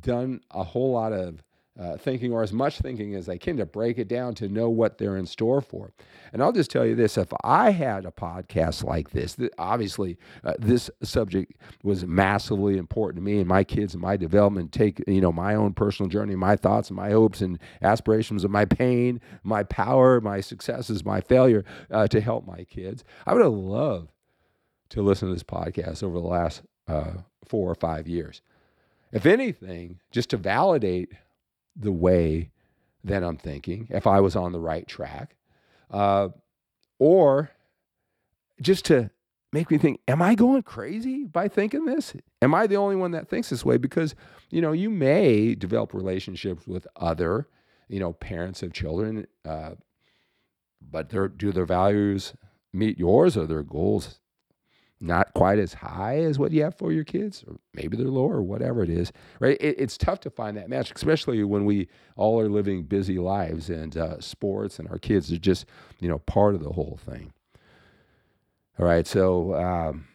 done 0.00 0.40
a 0.50 0.64
whole 0.64 0.92
lot 0.92 1.12
of 1.12 1.42
uh, 1.78 1.96
thinking 1.96 2.32
or 2.32 2.42
as 2.42 2.52
much 2.52 2.78
thinking 2.78 3.14
as 3.14 3.26
they 3.26 3.38
can 3.38 3.56
to 3.56 3.66
break 3.66 3.98
it 3.98 4.08
down 4.08 4.34
to 4.34 4.48
know 4.48 4.68
what 4.68 4.98
they're 4.98 5.16
in 5.16 5.26
store 5.26 5.60
for. 5.60 5.92
And 6.32 6.42
I'll 6.42 6.52
just 6.52 6.70
tell 6.70 6.84
you 6.84 6.94
this 6.94 7.16
if 7.16 7.32
I 7.44 7.70
had 7.70 8.04
a 8.04 8.10
podcast 8.10 8.84
like 8.84 9.10
this, 9.10 9.36
th- 9.36 9.52
obviously 9.58 10.18
uh, 10.44 10.54
this 10.58 10.90
subject 11.02 11.52
was 11.82 12.04
massively 12.04 12.76
important 12.76 13.16
to 13.16 13.22
me 13.22 13.38
and 13.38 13.46
my 13.46 13.62
kids 13.62 13.94
and 13.94 14.02
my 14.02 14.16
development, 14.16 14.72
take, 14.72 15.02
you 15.06 15.20
know, 15.20 15.32
my 15.32 15.54
own 15.54 15.72
personal 15.72 16.10
journey, 16.10 16.34
my 16.34 16.56
thoughts 16.56 16.90
and 16.90 16.96
my 16.96 17.10
hopes 17.10 17.40
and 17.40 17.58
aspirations 17.80 18.42
and 18.42 18.52
my 18.52 18.64
pain, 18.64 19.20
my 19.44 19.62
power, 19.62 20.20
my 20.20 20.40
successes, 20.40 21.04
my 21.04 21.20
failure 21.20 21.64
uh, 21.90 22.08
to 22.08 22.20
help 22.20 22.46
my 22.46 22.64
kids. 22.64 23.04
I 23.26 23.34
would 23.34 23.42
have 23.42 23.52
loved 23.52 24.10
to 24.90 25.02
listen 25.02 25.28
to 25.28 25.34
this 25.34 25.44
podcast 25.44 26.02
over 26.02 26.18
the 26.18 26.26
last 26.26 26.62
uh, 26.88 27.12
four 27.46 27.70
or 27.70 27.74
five 27.74 28.08
years. 28.08 28.42
If 29.12 29.26
anything, 29.26 30.00
just 30.10 30.30
to 30.30 30.36
validate 30.36 31.12
the 31.78 31.92
way 31.92 32.50
that 33.04 33.22
I'm 33.22 33.36
thinking, 33.36 33.86
if 33.90 34.06
I 34.06 34.20
was 34.20 34.36
on 34.36 34.52
the 34.52 34.60
right 34.60 34.86
track, 34.86 35.36
uh, 35.90 36.28
or 36.98 37.50
just 38.60 38.84
to 38.86 39.10
make 39.52 39.70
me 39.70 39.78
think, 39.78 40.00
am 40.08 40.20
I 40.20 40.34
going 40.34 40.62
crazy 40.62 41.24
by 41.24 41.48
thinking 41.48 41.84
this? 41.84 42.14
Am 42.42 42.54
I 42.54 42.66
the 42.66 42.76
only 42.76 42.96
one 42.96 43.12
that 43.12 43.28
thinks 43.28 43.50
this 43.50 43.64
way? 43.64 43.76
Because, 43.76 44.14
you 44.50 44.60
know, 44.60 44.72
you 44.72 44.90
may 44.90 45.54
develop 45.54 45.94
relationships 45.94 46.66
with 46.66 46.86
other, 46.96 47.48
you 47.88 48.00
know, 48.00 48.12
parents 48.12 48.62
of 48.62 48.72
children, 48.72 49.26
uh, 49.44 49.70
but 50.82 51.08
do 51.38 51.52
their 51.52 51.66
values 51.66 52.34
meet 52.72 52.98
yours 52.98 53.36
or 53.36 53.46
their 53.46 53.62
goals 53.62 54.20
not 55.00 55.32
quite 55.34 55.58
as 55.58 55.74
high 55.74 56.18
as 56.18 56.38
what 56.38 56.50
you 56.52 56.62
have 56.62 56.76
for 56.76 56.92
your 56.92 57.04
kids, 57.04 57.44
or 57.46 57.56
maybe 57.74 57.96
they're 57.96 58.06
lower, 58.06 58.36
or 58.36 58.42
whatever 58.42 58.82
it 58.82 58.90
is, 58.90 59.12
right? 59.40 59.56
It, 59.60 59.76
it's 59.78 59.96
tough 59.96 60.20
to 60.20 60.30
find 60.30 60.56
that 60.56 60.68
match, 60.68 60.92
especially 60.94 61.42
when 61.44 61.64
we 61.64 61.88
all 62.16 62.40
are 62.40 62.48
living 62.48 62.82
busy 62.82 63.18
lives 63.18 63.70
and 63.70 63.96
uh, 63.96 64.20
sports 64.20 64.78
and 64.78 64.88
our 64.88 64.98
kids 64.98 65.32
are 65.32 65.38
just, 65.38 65.66
you 66.00 66.08
know, 66.08 66.18
part 66.18 66.54
of 66.54 66.62
the 66.62 66.72
whole 66.72 66.98
thing. 67.04 67.32
All 68.78 68.86
right, 68.86 69.06
so 69.06 69.54
um, 69.54 70.06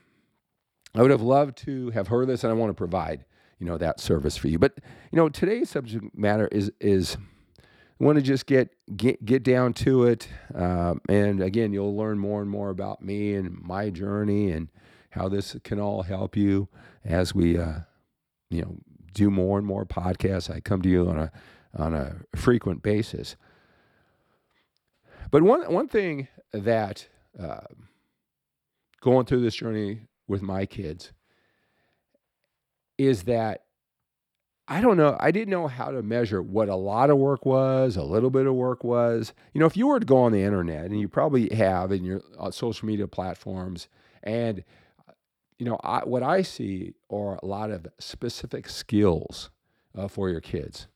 I 0.96 1.02
would 1.02 1.12
have 1.12 1.22
loved 1.22 1.58
to 1.60 1.90
have 1.92 2.08
heard 2.08 2.28
this, 2.28 2.44
and 2.44 2.52
I 2.52 2.56
want 2.56 2.70
to 2.70 2.75
provide, 2.75 3.25
you 3.60 3.66
know, 3.66 3.78
that 3.78 4.00
service 4.00 4.38
for 4.38 4.48
you. 4.48 4.60
But 4.60 4.80
you 5.12 5.18
know, 5.18 5.30
today's 5.30 5.70
subject 5.70 6.06
matter 6.16 6.48
is 6.48 6.72
is 6.80 7.18
want 8.04 8.18
to 8.18 8.22
just 8.22 8.46
get 8.46 8.76
get 8.96 9.24
get 9.26 9.44
down 9.44 9.74
to 9.74 10.04
it, 10.04 10.28
um, 10.54 11.02
and 11.10 11.42
again, 11.42 11.74
you'll 11.74 11.96
learn 11.96 12.20
more 12.20 12.42
and 12.42 12.50
more 12.50 12.70
about 12.70 13.02
me 13.02 13.36
and 13.36 13.60
my 13.62 13.90
journey 13.90 14.52
and 14.52 14.70
how 15.12 15.30
this 15.30 15.56
can 15.64 15.80
all 15.80 16.04
help 16.04 16.36
you 16.36 16.68
as 17.06 17.36
we, 17.36 17.58
uh, 17.58 17.80
you 18.50 18.62
know, 18.62 18.78
do 19.14 19.30
more 19.30 19.58
and 19.58 19.68
more 19.68 19.86
podcasts. 19.86 20.50
I 20.50 20.60
come 20.60 20.82
to 20.82 20.90
you 20.90 21.08
on 21.08 21.18
a 21.18 21.32
on 21.76 21.94
a 21.94 22.18
frequent 22.36 22.84
basis. 22.84 23.36
But 25.32 25.44
one 25.44 25.72
one 25.72 25.88
thing 25.88 26.28
that 26.52 27.08
uh, 27.40 27.62
going 29.02 29.26
through 29.26 29.42
this 29.42 29.56
journey 29.56 30.02
with 30.28 30.42
my 30.42 30.66
kids 30.66 31.12
is 32.98 33.24
that 33.24 33.62
I 34.67 34.79
don't 34.79 34.96
know. 34.96 35.17
I 35.20 35.32
didn't 35.32 35.50
know 35.50 35.67
how 35.67 35.91
to 35.91 36.01
measure 36.01 36.41
what 36.41 36.70
a 36.70 36.75
lot 36.75 37.10
of 37.10 37.17
work 37.17 37.46
was, 37.46 37.98
a 37.98 38.03
little 38.03 38.29
bit 38.29 38.48
of 38.48 38.55
work 38.55 38.84
was. 38.84 39.34
You 39.53 39.60
know, 39.60 39.65
if 39.65 39.75
you 39.75 39.88
were 39.88 40.00
to 40.00 40.05
go 40.05 40.17
on 40.17 40.32
the 40.32 40.41
internet, 40.41 40.86
and 40.86 41.00
you 41.00 41.10
probably 41.10 41.53
have 41.53 41.91
in 41.91 42.05
your 42.05 42.22
uh, 42.39 42.50
social 42.50 42.86
media 42.88 43.08
platforms, 43.08 43.89
and 44.24 44.63
you 45.60 45.65
know, 45.65 45.79
I, 45.84 46.00
what 46.00 46.24
I 46.24 46.41
see 46.41 46.93
are 47.10 47.39
a 47.43 47.46
lot 47.46 47.72
of 47.72 47.88
specific 48.00 48.70
skills 48.70 49.50
uh, 49.98 50.08
for 50.08 50.29
your 50.29 50.41
kids, 50.41 50.88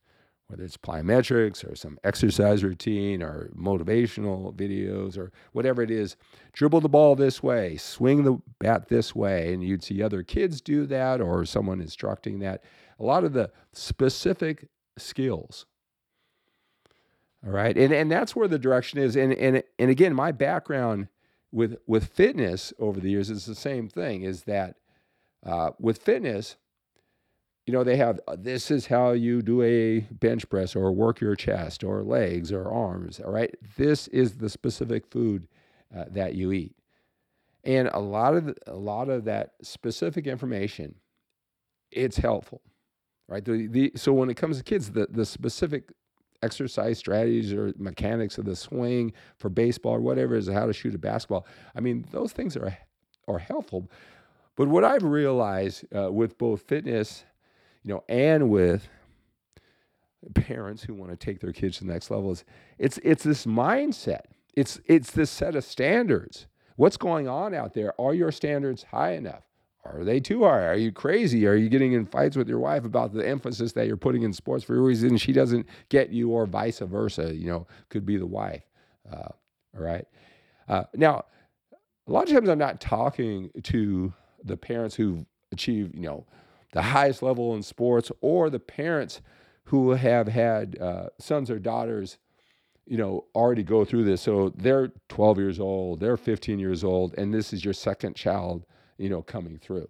whether 0.48 0.64
it's 0.64 0.78
plyometrics 0.78 1.70
or 1.70 1.76
some 1.76 2.00
exercise 2.04 2.64
routine 2.64 3.22
or 3.22 3.50
motivational 3.58 4.56
videos 4.56 5.18
or 5.18 5.32
whatever 5.52 5.82
it 5.82 5.92
is. 5.92 6.16
Dribble 6.54 6.82
the 6.82 6.90
ball 6.90 7.16
this 7.16 7.44
way, 7.44 7.76
swing 7.78 8.24
the 8.24 8.40
bat 8.60 8.88
this 8.88 9.14
way, 9.14 9.54
and 9.54 9.64
you'd 9.64 9.84
see 9.84 10.02
other 10.02 10.24
kids 10.24 10.62
do 10.62 10.86
that 10.86 11.20
or 11.20 11.46
someone 11.46 11.82
instructing 11.82 12.40
that 12.40 12.64
a 13.00 13.04
lot 13.04 13.24
of 13.24 13.34
the 13.34 13.52
specific 13.74 14.70
skills. 14.98 15.66
All 17.46 17.52
right. 17.52 17.78
And, 17.78 17.94
and 17.94 18.12
that's 18.12 18.36
where 18.36 18.48
the 18.48 18.58
direction 18.58 19.00
is. 19.00 19.16
And, 19.16 19.34
and, 19.34 19.62
and 19.78 19.92
again, 19.92 20.14
my 20.16 20.32
background 20.32 21.08
with, 21.52 21.78
with 21.86 22.06
fitness 22.08 22.74
over 22.80 23.00
the 23.00 23.12
years 23.12 23.30
is 23.30 23.46
the 23.46 23.56
same 23.56 23.90
thing 23.90 24.24
is 24.24 24.44
that 24.44 24.76
uh, 25.46 25.72
with 25.80 26.02
fitness, 26.02 26.56
you 27.68 27.74
know, 27.74 27.84
they 27.84 27.98
have 27.98 28.20
uh, 28.28 28.36
this 28.40 28.72
is 28.72 28.88
how 28.88 29.12
you 29.12 29.44
do 29.44 29.62
a 29.62 30.00
bench 30.12 30.50
press 30.50 30.76
or 30.76 30.92
work 30.92 31.22
your 31.22 31.36
chest 31.36 31.84
or 31.84 32.04
legs 32.04 32.52
or 32.52 32.68
arms. 32.72 33.20
All 33.20 33.32
right. 33.32 33.54
This 33.78 34.08
is 34.08 34.38
the 34.38 34.50
specific 34.50 35.06
food 35.06 35.48
uh, 35.96 36.06
that 36.10 36.34
you 36.34 36.52
eat. 36.52 36.76
And 37.64 37.90
a 37.94 38.00
lot 38.00 38.36
of 38.36 38.46
the, 38.46 38.56
a 38.66 38.76
lot 38.76 39.10
of 39.10 39.26
that 39.26 39.52
specific 39.62 40.26
information, 40.26 40.96
it's 41.92 42.18
helpful 42.18 42.64
right? 43.28 43.44
The, 43.44 43.68
the, 43.68 43.92
so 43.96 44.14
when 44.14 44.30
it 44.30 44.38
comes 44.38 44.58
to 44.58 44.64
kids, 44.64 44.92
the, 44.92 45.08
the 45.10 45.26
specific 45.26 45.92
exercise 46.44 46.98
strategies 46.98 47.52
or 47.52 47.74
mechanics 47.78 48.38
of 48.38 48.46
the 48.46 48.56
swing 48.56 49.12
for 49.38 49.50
baseball 49.50 49.94
or 49.94 50.02
whatever 50.02 50.36
is 50.36 50.48
how 50.48 50.66
to 50.66 50.74
shoot 50.74 50.94
a 50.96 50.98
basketball. 50.98 51.48
I 51.76 51.80
mean, 51.80 52.06
those 52.12 52.32
things 52.32 52.56
are 52.56 52.78
are 53.28 53.40
helpful. 53.40 53.90
But 54.56 54.70
what 54.70 54.86
I've 54.86 55.04
realized 55.04 55.84
uh, 55.94 56.12
with 56.12 56.38
both 56.38 56.62
fitness, 56.62 57.26
you 57.88 57.94
know, 57.94 58.04
and 58.10 58.50
with 58.50 58.90
parents 60.36 60.84
who 60.84 60.94
want 60.94 61.10
to 61.10 61.16
take 61.16 61.40
their 61.40 61.54
kids 61.54 61.78
to 61.78 61.86
the 61.86 61.94
next 61.94 62.12
level 62.12 62.32
is 62.32 62.44
it's 62.78 63.00
it's 63.02 63.24
this 63.24 63.46
mindset. 63.46 64.24
It's 64.56 64.82
it's 64.88 65.12
this 65.12 65.32
set 65.32 65.56
of 65.56 65.64
standards. 65.64 66.48
What's 66.76 66.98
going 66.98 67.30
on 67.30 67.54
out 67.54 67.74
there? 67.74 68.00
Are 68.00 68.14
your 68.14 68.34
standards 68.34 68.84
high 68.84 69.14
enough? 69.14 69.44
Are 69.86 70.04
they 70.04 70.20
too 70.20 70.44
high? 70.44 70.66
Are 70.66 70.76
you 70.76 70.92
crazy? 70.92 71.48
Are 71.48 71.56
you 71.56 71.70
getting 71.70 71.94
in 71.94 72.06
fights 72.06 72.36
with 72.36 72.50
your 72.50 72.60
wife 72.60 72.84
about 72.84 73.14
the 73.14 73.26
emphasis 73.26 73.72
that 73.72 73.88
you're 73.88 73.96
putting 73.96 74.24
in 74.24 74.34
sports 74.34 74.66
for 74.66 74.82
reasons 74.82 75.22
she 75.22 75.32
doesn't 75.32 75.66
get 75.88 76.10
you, 76.10 76.32
or 76.32 76.46
vice 76.46 76.80
versa? 76.80 77.34
You 77.34 77.48
know, 77.48 77.68
could 77.88 78.06
be 78.06 78.18
the 78.18 78.26
wife. 78.26 78.64
Uh, 79.10 79.30
all 79.78 79.82
right. 79.82 80.06
Uh, 80.68 80.84
now, 80.94 81.24
a 82.06 82.12
lot 82.12 82.28
of 82.28 82.34
times 82.34 82.50
I'm 82.50 82.60
not 82.60 82.82
talking 82.82 83.50
to 83.64 84.12
the 84.44 84.58
parents 84.58 84.94
who've 84.94 85.26
achieved, 85.54 85.96
you 85.96 86.02
know, 86.02 86.26
the 86.78 86.84
highest 86.84 87.24
level 87.24 87.56
in 87.56 87.64
sports, 87.64 88.12
or 88.22 88.52
the 88.52 88.60
parents 88.60 89.20
who 89.66 89.92
have 89.92 90.28
had 90.28 90.78
uh, 90.80 91.08
sons 91.20 91.50
or 91.50 91.58
daughters 91.58 92.20
you 92.86 92.98
know, 92.98 93.26
already 93.36 93.64
go 93.64 93.84
through 93.84 94.04
this. 94.06 94.22
So 94.22 94.54
they're 94.56 94.92
12 95.10 95.40
years 95.40 95.60
old, 95.60 96.00
they're 96.00 96.16
15 96.16 96.60
years 96.60 96.84
old, 96.84 97.16
and 97.18 97.34
this 97.34 97.52
is 97.52 97.66
your 97.66 97.74
second 97.74 98.16
child 98.16 98.64
you 99.00 99.10
know, 99.10 99.24
coming 99.24 99.58
through, 99.58 99.90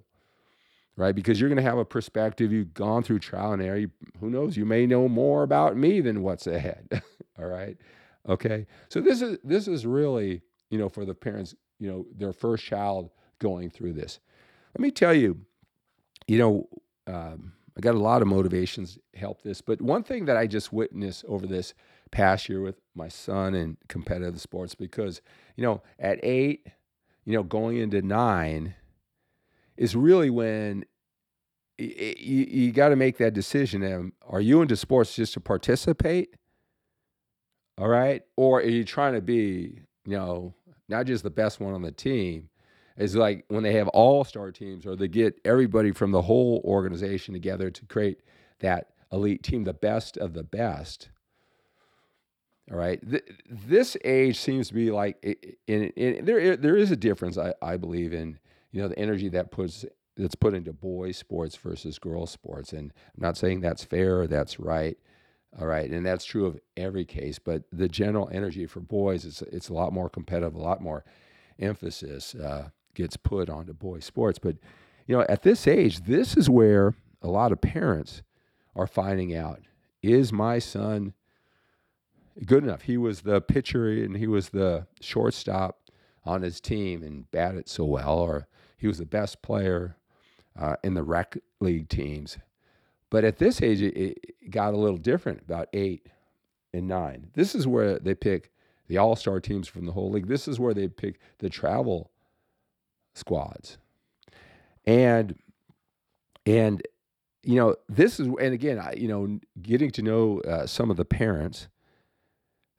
right? 0.95 1.13
Because 1.13 1.41
you're 1.41 1.49
going 1.49 1.63
to 1.63 1.69
have 1.69 1.77
a 1.77 1.85
perspective. 1.85 2.53
You've 2.53 2.73
gone 2.73 3.03
through 3.03 3.19
trial 3.19 3.51
and 3.51 3.61
error. 3.61 3.77
You, 3.77 3.91
who 4.21 4.29
knows? 4.29 4.55
You 4.55 4.65
may 4.65 4.85
know 4.85 5.09
more 5.09 5.43
about 5.43 5.75
me 5.75 5.99
than 5.99 6.23
what's 6.23 6.47
ahead. 6.47 6.87
All 7.39 7.47
right. 7.47 7.77
Okay. 8.29 8.65
So 8.87 9.01
this 9.01 9.21
is 9.21 9.37
this 9.43 9.67
is 9.67 9.85
really 9.85 10.41
you 10.69 10.77
know 10.77 10.89
for 10.89 11.05
the 11.05 11.13
parents 11.13 11.53
you 11.79 11.89
know 11.89 12.05
their 12.15 12.33
first 12.33 12.65
child 12.65 13.09
going 13.39 13.69
through 13.69 13.93
this. 13.93 14.19
Let 14.73 14.81
me 14.81 14.91
tell 14.91 15.13
you, 15.13 15.39
you 16.27 16.37
know. 16.37 16.69
Um, 17.07 17.53
I 17.77 17.79
got 17.79 17.93
a 17.93 17.99
lot 17.99 18.23
of 18.23 18.27
motivations 18.27 18.97
help 19.13 19.43
this, 19.43 19.61
but 19.61 19.79
one 19.79 20.01
thing 20.01 20.25
that 20.25 20.35
I 20.35 20.47
just 20.47 20.73
witnessed 20.73 21.23
over 21.27 21.45
this 21.45 21.75
past 22.09 22.49
year 22.49 22.59
with 22.59 22.81
my 22.95 23.07
son 23.07 23.53
and 23.53 23.77
competitive 23.87 24.41
sports, 24.41 24.73
because 24.73 25.21
you 25.55 25.63
know, 25.63 25.83
at 25.99 26.19
eight, 26.23 26.65
you 27.23 27.33
know, 27.33 27.43
going 27.43 27.77
into 27.77 28.01
nine, 28.01 28.73
is 29.77 29.95
really 29.95 30.31
when 30.31 30.85
you, 31.77 32.45
you 32.49 32.71
got 32.71 32.89
to 32.89 32.95
make 32.95 33.17
that 33.17 33.33
decision. 33.33 33.83
Um, 33.93 34.13
are 34.27 34.41
you 34.41 34.61
into 34.61 34.75
sports 34.75 35.15
just 35.15 35.33
to 35.33 35.39
participate? 35.39 36.35
All 37.77 37.87
right. 37.87 38.23
Or 38.35 38.59
are 38.59 38.63
you 38.63 38.83
trying 38.83 39.13
to 39.13 39.21
be, 39.21 39.81
you 40.05 40.17
know, 40.17 40.53
not 40.89 41.05
just 41.05 41.23
the 41.23 41.29
best 41.29 41.59
one 41.59 41.73
on 41.73 41.83
the 41.83 41.91
team? 41.91 42.49
It's 42.97 43.15
like 43.15 43.45
when 43.47 43.63
they 43.63 43.73
have 43.73 43.87
all 43.89 44.23
star 44.23 44.51
teams 44.51 44.85
or 44.85 44.95
they 44.95 45.07
get 45.07 45.39
everybody 45.45 45.91
from 45.91 46.11
the 46.11 46.23
whole 46.23 46.61
organization 46.65 47.33
together 47.33 47.69
to 47.69 47.85
create 47.85 48.21
that 48.59 48.89
elite 49.11 49.43
team, 49.43 49.63
the 49.63 49.73
best 49.73 50.17
of 50.17 50.33
the 50.33 50.43
best. 50.43 51.09
All 52.71 52.77
right. 52.77 52.99
This 53.49 53.95
age 54.03 54.39
seems 54.39 54.67
to 54.69 54.73
be 54.73 54.91
like, 54.91 55.23
in, 55.67 56.25
there, 56.25 56.57
there 56.57 56.75
is 56.75 56.91
a 56.91 56.97
difference, 56.97 57.37
I, 57.37 57.53
I 57.61 57.77
believe, 57.77 58.13
in 58.13 58.39
you 58.71 58.81
know 58.81 58.87
the 58.87 58.99
energy 58.99 59.29
that 59.29 59.51
puts 59.51 59.85
that's 60.15 60.35
put 60.35 60.53
into 60.53 60.73
boys 60.73 61.17
sports 61.17 61.55
versus 61.55 61.99
girls 61.99 62.31
sports 62.31 62.73
and 62.73 62.93
i'm 63.15 63.21
not 63.21 63.37
saying 63.37 63.59
that's 63.59 63.83
fair 63.83 64.21
or 64.21 64.27
that's 64.27 64.59
right 64.59 64.97
all 65.59 65.67
right 65.67 65.89
and 65.89 66.05
that's 66.05 66.25
true 66.25 66.45
of 66.45 66.59
every 66.75 67.05
case 67.05 67.39
but 67.39 67.63
the 67.71 67.87
general 67.87 68.29
energy 68.31 68.65
for 68.65 68.79
boys 68.79 69.25
it's 69.25 69.41
it's 69.43 69.69
a 69.69 69.73
lot 69.73 69.93
more 69.93 70.09
competitive 70.09 70.55
a 70.55 70.61
lot 70.61 70.81
more 70.81 71.03
emphasis 71.59 72.35
uh, 72.35 72.69
gets 72.97 73.17
put 73.17 73.49
onto 73.49 73.73
boy 73.73 73.99
sports 73.99 74.39
but 74.39 74.57
you 75.05 75.15
know 75.15 75.25
at 75.29 75.43
this 75.43 75.67
age 75.67 76.01
this 76.01 76.35
is 76.35 76.49
where 76.49 76.93
a 77.21 77.27
lot 77.27 77.51
of 77.51 77.61
parents 77.61 78.21
are 78.75 78.87
finding 78.87 79.35
out 79.35 79.61
is 80.01 80.31
my 80.31 80.59
son 80.59 81.13
good 82.45 82.63
enough? 82.63 82.83
He 82.83 82.97
was 82.97 83.21
the 83.21 83.41
pitcher 83.41 83.89
and 83.89 84.15
he 84.15 84.27
was 84.27 84.49
the 84.49 84.87
shortstop 85.01 85.79
on 86.25 86.41
his 86.41 86.59
team 86.59 87.03
and 87.03 87.29
batted 87.31 87.69
so 87.69 87.85
well, 87.85 88.19
or 88.19 88.47
he 88.77 88.87
was 88.87 88.97
the 88.97 89.05
best 89.05 89.41
player 89.41 89.95
uh, 90.59 90.75
in 90.83 90.93
the 90.93 91.03
rec 91.03 91.37
league 91.59 91.89
teams. 91.89 92.37
But 93.09 93.23
at 93.23 93.37
this 93.37 93.61
age, 93.61 93.81
it, 93.81 93.97
it 93.97 94.51
got 94.51 94.73
a 94.73 94.77
little 94.77 94.97
different, 94.97 95.41
about 95.41 95.69
eight 95.73 96.07
and 96.73 96.87
nine. 96.87 97.29
This 97.33 97.55
is 97.55 97.65
where 97.65 97.99
they 97.99 98.13
pick 98.13 98.51
the 98.87 98.97
all 98.97 99.15
star 99.15 99.39
teams 99.39 99.67
from 99.67 99.85
the 99.85 99.93
whole 99.93 100.11
league. 100.11 100.27
This 100.27 100.47
is 100.47 100.59
where 100.59 100.73
they 100.73 100.87
pick 100.87 101.19
the 101.39 101.49
travel 101.49 102.11
squads. 103.17 103.77
And, 104.85 105.35
and, 106.45 106.81
you 107.43 107.55
know, 107.55 107.75
this 107.89 108.19
is, 108.19 108.27
and 108.27 108.53
again, 108.53 108.79
I, 108.79 108.93
you 108.93 109.07
know, 109.07 109.39
getting 109.61 109.91
to 109.91 110.01
know 110.01 110.39
uh, 110.41 110.65
some 110.65 110.89
of 110.89 110.97
the 110.97 111.05
parents, 111.05 111.67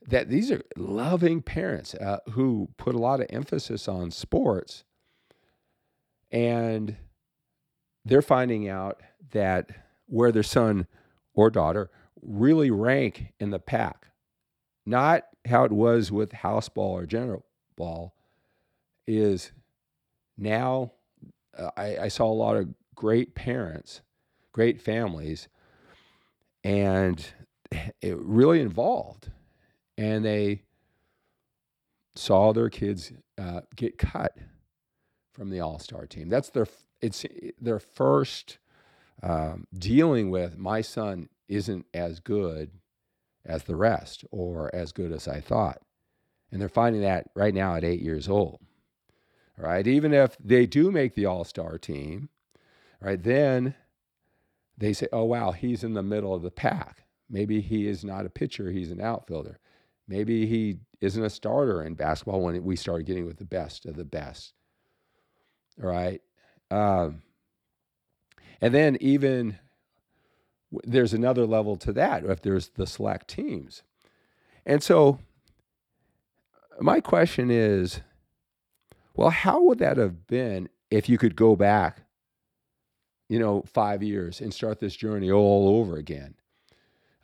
that 0.07 0.31
these 0.31 0.51
are 0.51 0.63
loving 0.77 1.43
parents 1.43 1.95
uh, 1.95 2.21
who 2.31 2.71
put 2.79 2.95
a 2.95 2.99
lot 2.99 3.21
of 3.21 3.27
emphasis 3.29 3.89
on 3.89 4.11
sports. 4.11 4.85
And 6.31 6.97
they're 8.05 8.23
finding 8.23 8.69
out 8.69 9.03
that 9.33 9.71
where 10.07 10.33
their 10.33 10.43
son 10.43 10.87
or 11.35 11.51
daughter 11.51 11.91
really 12.23 12.71
rank 12.71 13.35
in 13.39 13.51
the 13.51 13.59
pack, 13.59 14.07
not 14.87 15.25
how 15.47 15.65
it 15.65 15.73
was 15.73 16.11
with 16.11 16.33
house 16.33 16.69
ball 16.71 16.97
or 16.97 17.07
general 17.07 17.45
ball, 17.77 18.15
is 19.07 19.53
now 20.39 20.93
uh, 21.57 21.71
I, 21.77 21.99
I, 21.99 22.09
saw 22.09 22.27
a 22.27 22.33
lot 22.33 22.57
of 22.57 22.69
great 22.95 23.35
parents, 23.35 24.01
great 24.53 24.81
families, 24.81 25.49
and 26.65 27.27
it 28.01 28.17
really 28.19 28.61
involved. 28.61 29.31
And 29.97 30.25
they 30.25 30.63
saw 32.15 32.53
their 32.53 32.71
kids 32.71 33.13
uh, 33.37 33.63
get 33.75 33.99
cut 33.99 34.37
from 35.33 35.51
the 35.51 35.61
All 35.61 35.79
Star 35.79 36.07
team. 36.07 36.29
That's 36.29 36.51
their 36.51 36.67
it's 37.01 37.25
their 37.61 37.79
first 37.79 38.59
um, 39.23 39.67
dealing 39.77 40.31
with 40.31 40.59
my 40.59 40.81
son 40.81 41.29
isn't 41.49 41.87
as 41.95 42.21
good 42.21 42.71
as 43.45 43.65
the 43.65 43.77
rest 43.77 44.25
or 44.31 44.75
as 44.75 44.93
good 44.93 45.13
as 45.13 45.27
I 45.27 45.41
thought. 45.41 45.81
And 46.51 46.61
they're 46.61 46.69
finding 46.69 47.03
that 47.03 47.31
right 47.35 47.55
now 47.55 47.75
at 47.75 47.85
eight 47.85 48.01
years 48.01 48.29
old. 48.29 48.61
Right? 49.59 49.87
Even 49.87 50.15
if 50.15 50.37
they 50.39 50.67
do 50.67 50.91
make 50.93 51.15
the 51.15 51.27
all 51.27 51.45
star 51.45 51.79
team, 51.79 52.29
right, 53.01 53.21
then 53.21 53.75
they 54.77 54.93
say, 54.93 55.09
oh, 55.13 55.25
wow, 55.25 55.51
he's 55.51 55.83
in 55.83 55.95
the 55.95 56.03
middle 56.03 56.33
of 56.33 56.43
the 56.43 56.51
pack. 56.51 57.05
Maybe 57.29 57.61
he 57.61 57.87
is 57.87 58.05
not 58.05 58.25
a 58.25 58.31
pitcher, 58.31 58.71
he's 58.71 58.93
an 58.93 59.01
outfielder. 59.01 59.59
Maybe 60.07 60.47
he 60.47 60.79
isn't 61.01 61.23
a 61.23 61.29
starter 61.29 61.83
in 61.83 61.95
basketball 61.95 62.41
when 62.43 62.63
we 62.65 62.77
start 62.77 63.05
getting 63.05 63.27
with 63.27 63.39
the 63.39 63.45
best 63.45 63.85
of 63.85 63.97
the 63.97 64.05
best. 64.05 64.55
All 65.83 65.91
right. 65.91 66.23
Um, 66.71 67.23
and 68.61 68.75
then 68.75 68.97
even 69.01 69.59
there's 70.85 71.13
another 71.13 71.47
level 71.47 71.77
to 71.77 71.93
that 71.93 72.25
if 72.25 72.43
there's 72.43 72.69
the 72.71 72.87
select 72.87 73.29
teams. 73.29 73.83
And 74.65 74.83
so 74.83 75.19
my 76.81 77.01
question 77.01 77.51
is 77.51 78.01
well, 79.19 79.31
how 79.31 79.61
would 79.65 79.81
that 79.81 79.97
have 79.97 80.29
been 80.29 80.69
if 80.93 81.09
you 81.09 81.19
could 81.19 81.35
go 81.35 81.57
back, 81.57 82.03
you 83.29 83.41
know, 83.41 83.65
five 83.67 84.01
years 84.01 84.41
and 84.41 84.55
start 84.55 84.79
this 84.79 84.95
journey 84.95 85.29
all 85.29 85.81
over 85.81 85.97
again? 85.97 86.37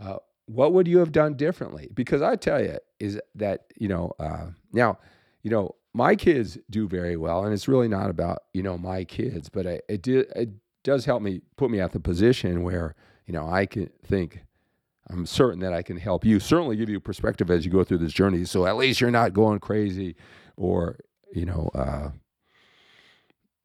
Uh, 0.01 0.17
what 0.47 0.73
would 0.73 0.89
you 0.89 0.99
have 0.99 1.13
done 1.13 1.35
differently? 1.35 1.89
Because 1.95 2.21
I 2.21 2.35
tell 2.35 2.61
you, 2.61 2.79
is 2.99 3.21
that, 3.37 3.67
you 3.79 3.87
know, 3.87 4.13
uh, 4.19 4.47
now, 4.73 4.99
you 5.45 5.53
know, 5.53 5.77
my 5.95 6.17
kids 6.17 6.59
do 6.69 6.89
very 6.89 7.17
well, 7.17 7.45
and 7.45 7.55
it's 7.55 7.69
really 7.69 7.87
not 7.87 8.11
about, 8.11 8.41
you 8.53 8.65
know, 8.65 8.77
my 8.77 9.05
kids, 9.05 9.49
but 9.49 9.65
I, 9.65 9.81
it, 9.89 10.03
did, 10.03 10.27
it 10.35 10.49
does 10.83 11.05
help 11.05 11.23
me 11.23 11.43
put 11.57 11.71
me 11.71 11.79
at 11.79 11.93
the 11.93 12.01
position 12.01 12.65
where, 12.65 12.97
you 13.25 13.33
know, 13.33 13.49
I 13.49 13.67
can 13.67 13.89
think, 14.05 14.43
I'm 15.09 15.27
certain 15.27 15.61
that 15.61 15.73
I 15.73 15.83
can 15.83 15.99
help 15.99 16.25
you, 16.25 16.41
certainly 16.41 16.75
give 16.75 16.89
you 16.89 16.99
perspective 16.99 17.53
as 17.53 17.65
you 17.65 17.71
go 17.71 17.85
through 17.85 17.99
this 17.99 18.13
journey. 18.13 18.45
So 18.47 18.67
at 18.67 18.77
least 18.77 19.01
you're 19.01 19.13
not 19.13 19.33
going 19.33 19.61
crazy 19.61 20.17
or, 20.57 20.99
you 21.35 21.45
know, 21.45 21.71
uh, 21.75 22.11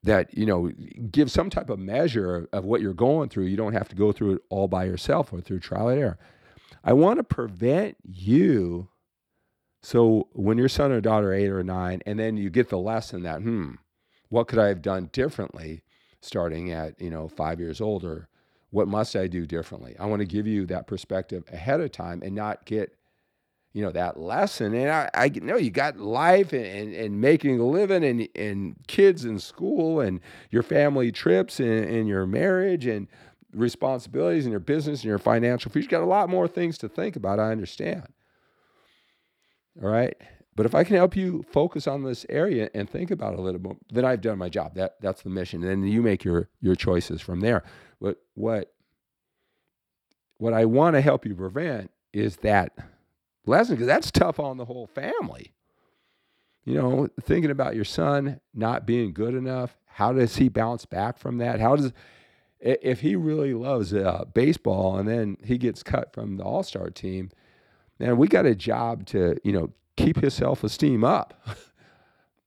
that, 0.03 0.35
you 0.37 0.46
know, 0.46 0.72
give 1.11 1.29
some 1.29 1.50
type 1.50 1.70
of 1.70 1.77
measure 1.79 2.48
of, 2.53 2.63
what 2.63 2.81
you're 2.81 2.94
going 2.94 3.29
through. 3.29 3.46
You 3.46 3.57
don't 3.57 3.74
have 3.74 3.89
to 3.89 3.96
go 3.96 4.11
through 4.11 4.35
it 4.35 4.41
all 4.50 4.67
by 4.67 4.85
yourself 4.85 5.33
or 5.33 5.41
through 5.41 5.59
trial 5.59 5.89
and 5.89 6.00
error. 6.00 6.17
I 6.83 6.94
want 6.94 7.17
to 7.17 7.24
prevent 7.24 7.98
you. 8.03 8.89
So 9.81 10.29
when 10.33 10.57
your 10.57 10.70
son 10.70 10.91
or 10.91 11.01
daughter 11.01 11.33
eight 11.33 11.50
or 11.50 11.63
nine, 11.63 12.01
and 12.05 12.17
then 12.17 12.37
you 12.37 12.50
get 12.50 12.70
the 12.70 12.77
lesson 12.77 13.24
that, 13.24 13.41
hmm, 13.41 13.72
what 14.29 14.48
could 14.48 14.59
I 14.59 14.67
have 14.67 14.81
done 14.81 15.09
differently 15.11 15.83
starting 16.22 16.72
at, 16.72 17.00
you 17.01 17.09
know, 17.09 17.27
five 17.27 17.59
years 17.59 17.81
old 17.81 18.03
or 18.03 18.29
what 18.72 18.87
must 18.87 19.15
I 19.15 19.27
do 19.27 19.46
differently? 19.46 19.96
I 20.00 20.05
want 20.05 20.22
to 20.22 20.25
give 20.25 20.48
you 20.48 20.65
that 20.67 20.87
perspective 20.87 21.44
ahead 21.51 21.81
of 21.81 21.91
time 21.91 22.22
and 22.24 22.35
not 22.35 22.65
get, 22.65 22.96
you 23.74 23.84
know, 23.84 23.92
that 23.92 24.20
lesson. 24.20 24.74
And 24.74 24.90
I, 24.90 25.10
I 25.14 25.29
know 25.29 25.58
you 25.58 25.70
got 25.70 25.98
life 25.98 26.53
and, 26.53 26.66
and, 26.66 26.94
and, 26.94 27.22
making 27.22 27.60
a 27.60 27.66
living 27.66 28.03
and, 28.03 28.27
and 28.36 28.75
kids 28.88 29.25
in 29.25 29.40
school 29.40 30.00
and 30.00 30.20
your 30.50 30.64
family 30.64 31.12
trips 31.12 31.60
and, 31.60 31.86
and 31.86 32.08
your 32.08 32.25
marriage 32.25 32.88
and 32.88 33.08
responsibilities 33.53 34.46
and 34.46 34.51
your 34.51 34.60
business 34.60 35.01
and 35.01 35.10
your 35.10 35.20
financial 35.20 35.72
future. 35.72 35.86
You 35.86 35.90
got 35.90 36.03
a 36.03 36.05
lot 36.05 36.29
more 36.29 36.48
things 36.48 36.77
to 36.79 36.90
think 36.90 37.16
about. 37.16 37.40
I 37.40 37.51
understand. 37.51 38.08
All 39.82 39.90
right. 39.90 40.16
But 40.55 40.66
if 40.66 40.75
I 40.75 40.84
can 40.84 40.98
help 40.98 41.16
you 41.16 41.46
focus 41.50 41.88
on 41.88 42.03
this 42.03 42.25
area 42.27 42.70
and 42.74 42.90
think 42.90 43.12
about 43.12 43.34
it 43.34 43.40
a 43.40 43.42
little 43.42 43.60
bit, 43.62 43.77
then 43.94 44.03
I've 44.03 44.20
done 44.20 44.38
my 44.38 44.50
job. 44.50 44.75
That 44.75 45.00
that's 45.00 45.22
the 45.22 45.29
mission. 45.29 45.64
And 45.64 45.84
then 45.84 45.90
you 45.90 46.01
make 46.01 46.25
your 46.25 46.50
your 46.60 46.75
choices 46.75 47.22
from 47.22 47.40
there. 47.40 47.64
But 48.01 48.18
what 48.34 48.74
what 50.38 50.53
I 50.53 50.66
want 50.66 50.96
to 50.96 51.01
help 51.01 51.25
you 51.25 51.34
prevent 51.34 51.92
is 52.12 52.38
that 52.38 52.74
lesson 53.50 53.75
because 53.75 53.88
that's 53.88 54.12
tough 54.12 54.40
on 54.40 54.57
the 54.57 54.66
whole 54.66 54.88
family. 54.88 55.53
You 56.66 56.75
know, 56.75 57.09
thinking 57.22 57.51
about 57.51 57.75
your 57.75 57.85
son 57.85 58.40
not 58.53 58.85
being 58.85 59.14
good 59.14 59.33
enough. 59.33 59.77
How 59.85 60.14
does 60.14 60.35
he 60.38 60.50
bounce 60.50 60.85
back 60.85 61.18
from 61.18 61.38
that? 61.40 61.59
How 61.59 61.75
does 61.75 61.92
if 62.59 63.01
he 63.01 63.16
really 63.16 63.53
loves 63.53 63.94
uh, 63.94 64.25
baseball 64.33 64.98
and 64.98 65.07
then 65.07 65.38
he 65.44 65.57
gets 65.57 65.81
cut 65.81 66.14
from 66.14 66.38
the 66.38 66.44
All 66.44 66.64
Star 66.64 66.90
team? 66.90 67.31
Man, 68.00 68.18
we 68.18 68.27
got 68.27 68.46
a 68.46 68.55
job 68.55 69.05
to 69.07 69.35
you 69.44 69.51
know 69.51 69.72
keep 69.98 70.22
his 70.22 70.33
self 70.33 70.64
esteem 70.64 71.03
up. 71.03 71.33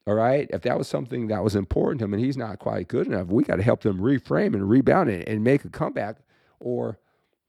All 0.06 0.14
right. 0.14 0.48
If 0.50 0.62
that 0.62 0.76
was 0.76 0.88
something 0.88 1.28
that 1.28 1.44
was 1.44 1.54
important 1.54 2.00
to 2.00 2.06
him 2.06 2.14
and 2.14 2.24
he's 2.24 2.36
not 2.36 2.58
quite 2.58 2.88
good 2.88 3.06
enough, 3.06 3.28
we 3.28 3.44
got 3.44 3.56
to 3.56 3.62
help 3.62 3.82
them 3.82 3.98
reframe 3.98 4.54
and 4.54 4.68
rebound 4.68 5.08
it 5.10 5.28
and 5.28 5.44
make 5.44 5.64
a 5.64 5.68
comeback. 5.68 6.16
Or, 6.58 6.98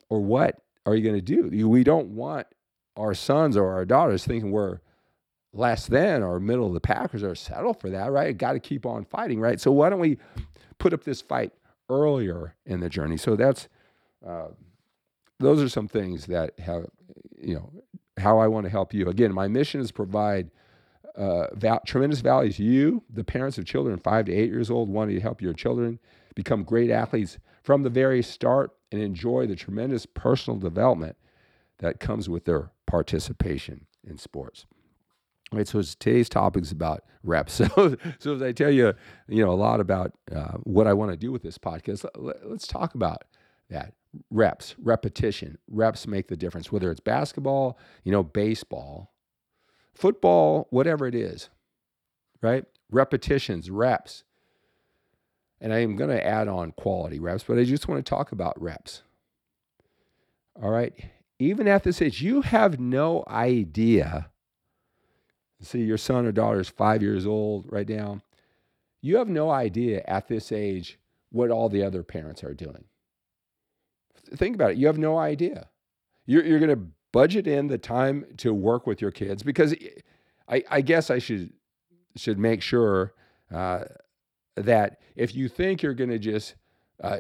or 0.10 0.22
what 0.22 0.62
are 0.86 0.96
you 0.96 1.04
going 1.04 1.16
to 1.16 1.22
do? 1.22 1.68
We 1.68 1.84
don't 1.84 2.10
want 2.10 2.46
our 2.96 3.14
sons 3.14 3.58
or 3.58 3.72
our 3.74 3.86
daughters 3.86 4.26
thinking 4.26 4.52
we're 4.52 4.80
less 5.54 5.88
than 5.88 6.24
or 6.24 6.40
middle 6.40 6.68
of 6.68 6.74
the 6.74 6.80
Packers 6.80 7.24
or 7.24 7.36
settle 7.36 7.74
for 7.74 7.90
that, 7.90 8.12
right? 8.12 8.38
Got 8.38 8.54
to 8.54 8.60
keep 8.60 8.86
on 8.86 9.06
fighting, 9.06 9.40
right? 9.40 9.60
So 9.60 9.72
why 9.72 9.90
don't 9.90 10.00
we 10.00 10.18
put 10.80 10.94
up 10.94 11.04
this 11.04 11.22
fight 11.22 11.54
earlier 11.90 12.56
in 12.66 12.80
the 12.80 12.90
journey? 12.90 13.18
So 13.18 13.36
that's 13.36 13.68
uh, 14.26 14.48
those 15.40 15.62
are 15.62 15.70
some 15.70 15.88
things 15.88 16.26
that 16.28 16.60
have 16.60 16.86
you 17.40 17.56
know 17.56 17.72
how 18.18 18.40
I 18.40 18.48
want 18.48 18.66
to 18.66 18.70
help 18.70 18.94
you. 18.94 19.10
Again, 19.10 19.34
my 19.34 19.48
mission 19.48 19.82
is 19.82 19.92
provide 19.92 20.52
uh, 21.16 21.48
val- 21.54 21.82
tremendous 21.86 22.22
value 22.22 22.52
to 22.52 22.64
you, 22.64 23.04
the 23.10 23.24
parents 23.24 23.58
of 23.58 23.66
children 23.66 24.00
five 24.00 24.26
to 24.26 24.34
eight 24.34 24.50
years 24.50 24.72
old, 24.72 24.90
wanting 24.90 25.16
to 25.16 25.22
help 25.22 25.42
your 25.42 25.54
children 25.54 26.00
become 26.36 26.64
great 26.64 26.90
athletes 26.90 27.38
from 27.64 27.84
the 27.84 27.90
very 27.90 28.24
start 28.24 28.72
and 28.92 29.02
enjoy 29.02 29.46
the 29.46 29.56
tremendous 29.56 30.06
personal 30.06 30.60
development 30.60 31.16
that 31.80 32.00
comes 32.00 32.30
with 32.30 32.46
their 32.46 32.72
participation 32.86 33.88
in 34.06 34.18
sports. 34.18 34.66
All 35.52 35.58
right, 35.58 35.68
so 35.68 35.82
today's 35.82 36.30
topic 36.30 36.64
is 36.64 36.72
about 36.72 37.04
reps. 37.24 37.62
So, 37.76 37.96
so 38.20 38.36
as 38.36 38.42
I 38.42 38.52
tell 38.52 38.72
you, 38.72 38.94
you 39.28 39.46
know, 39.46 39.52
a 39.52 39.54
lot 39.54 39.80
about 39.80 40.14
uh, 40.36 40.58
what 40.64 40.88
I 40.88 40.94
want 40.94 41.12
to 41.12 41.18
do 41.18 41.32
with 41.32 41.44
this 41.44 41.58
podcast, 41.58 42.06
let, 42.16 42.50
let's 42.50 42.68
talk 42.68 42.96
about 42.96 43.24
that 43.70 43.94
reps, 44.30 44.76
repetition. 44.82 45.58
Reps 45.70 46.08
make 46.08 46.28
the 46.28 46.38
difference, 46.38 46.72
whether 46.72 46.92
it's 46.92 47.00
basketball, 47.00 47.78
you 48.04 48.12
know, 48.12 48.24
baseball, 48.24 49.14
football, 49.94 50.68
whatever 50.70 51.08
it 51.08 51.16
is, 51.16 51.50
right? 52.42 52.66
Repetitions, 52.92 53.70
reps. 53.70 54.24
And 55.62 55.74
I 55.74 55.80
am 55.80 55.96
going 55.96 56.10
to 56.10 56.26
add 56.26 56.48
on 56.48 56.72
quality 56.72 57.20
reps, 57.20 57.44
but 57.44 57.58
I 57.58 57.64
just 57.64 57.88
want 57.88 58.06
to 58.06 58.10
talk 58.10 58.32
about 58.32 58.62
reps. 58.62 59.04
All 60.62 60.70
right. 60.70 60.94
Even 61.44 61.68
at 61.68 61.84
this 61.84 62.02
age, 62.02 62.22
you 62.22 62.42
have 62.42 62.80
no 62.80 63.24
idea. 63.28 64.30
See, 65.62 65.84
your 65.84 65.98
son 65.98 66.26
or 66.26 66.32
daughter 66.32 66.60
is 66.60 66.70
five 66.70 67.02
years 67.02 67.26
old 67.26 67.66
right 67.72 67.88
now. 67.88 68.22
You 69.02 69.18
have 69.18 69.30
no 69.30 69.50
idea 69.50 70.04
at 70.08 70.28
this 70.28 70.52
age 70.52 71.00
what 71.30 71.52
all 71.52 71.70
the 71.70 71.84
other 71.84 72.04
parents 72.04 72.44
are 72.44 72.54
doing 72.54 72.86
think 74.36 74.56
about 74.56 74.72
it. 74.72 74.78
You 74.78 74.88
have 74.88 74.98
no 74.98 75.18
idea. 75.18 75.70
you're, 76.26 76.44
you're 76.44 76.60
going 76.60 76.76
to 76.76 76.88
budget 77.12 77.48
in 77.48 77.68
the 77.68 77.78
time 77.78 78.26
to 78.38 78.54
work 78.54 78.88
with 78.88 79.02
your 79.02 79.12
kids 79.12 79.44
because 79.44 79.76
I, 80.50 80.64
I 80.70 80.82
guess 80.82 81.10
I 81.10 81.20
should 81.20 81.54
should 82.16 82.38
make 82.38 82.62
sure 82.62 83.14
uh, 83.52 83.86
that 84.56 85.00
if 85.16 85.36
you 85.36 85.48
think 85.48 85.82
you're 85.82 85.96
going 85.96 86.12
to 86.12 86.20
just 86.20 86.56
uh, 87.04 87.20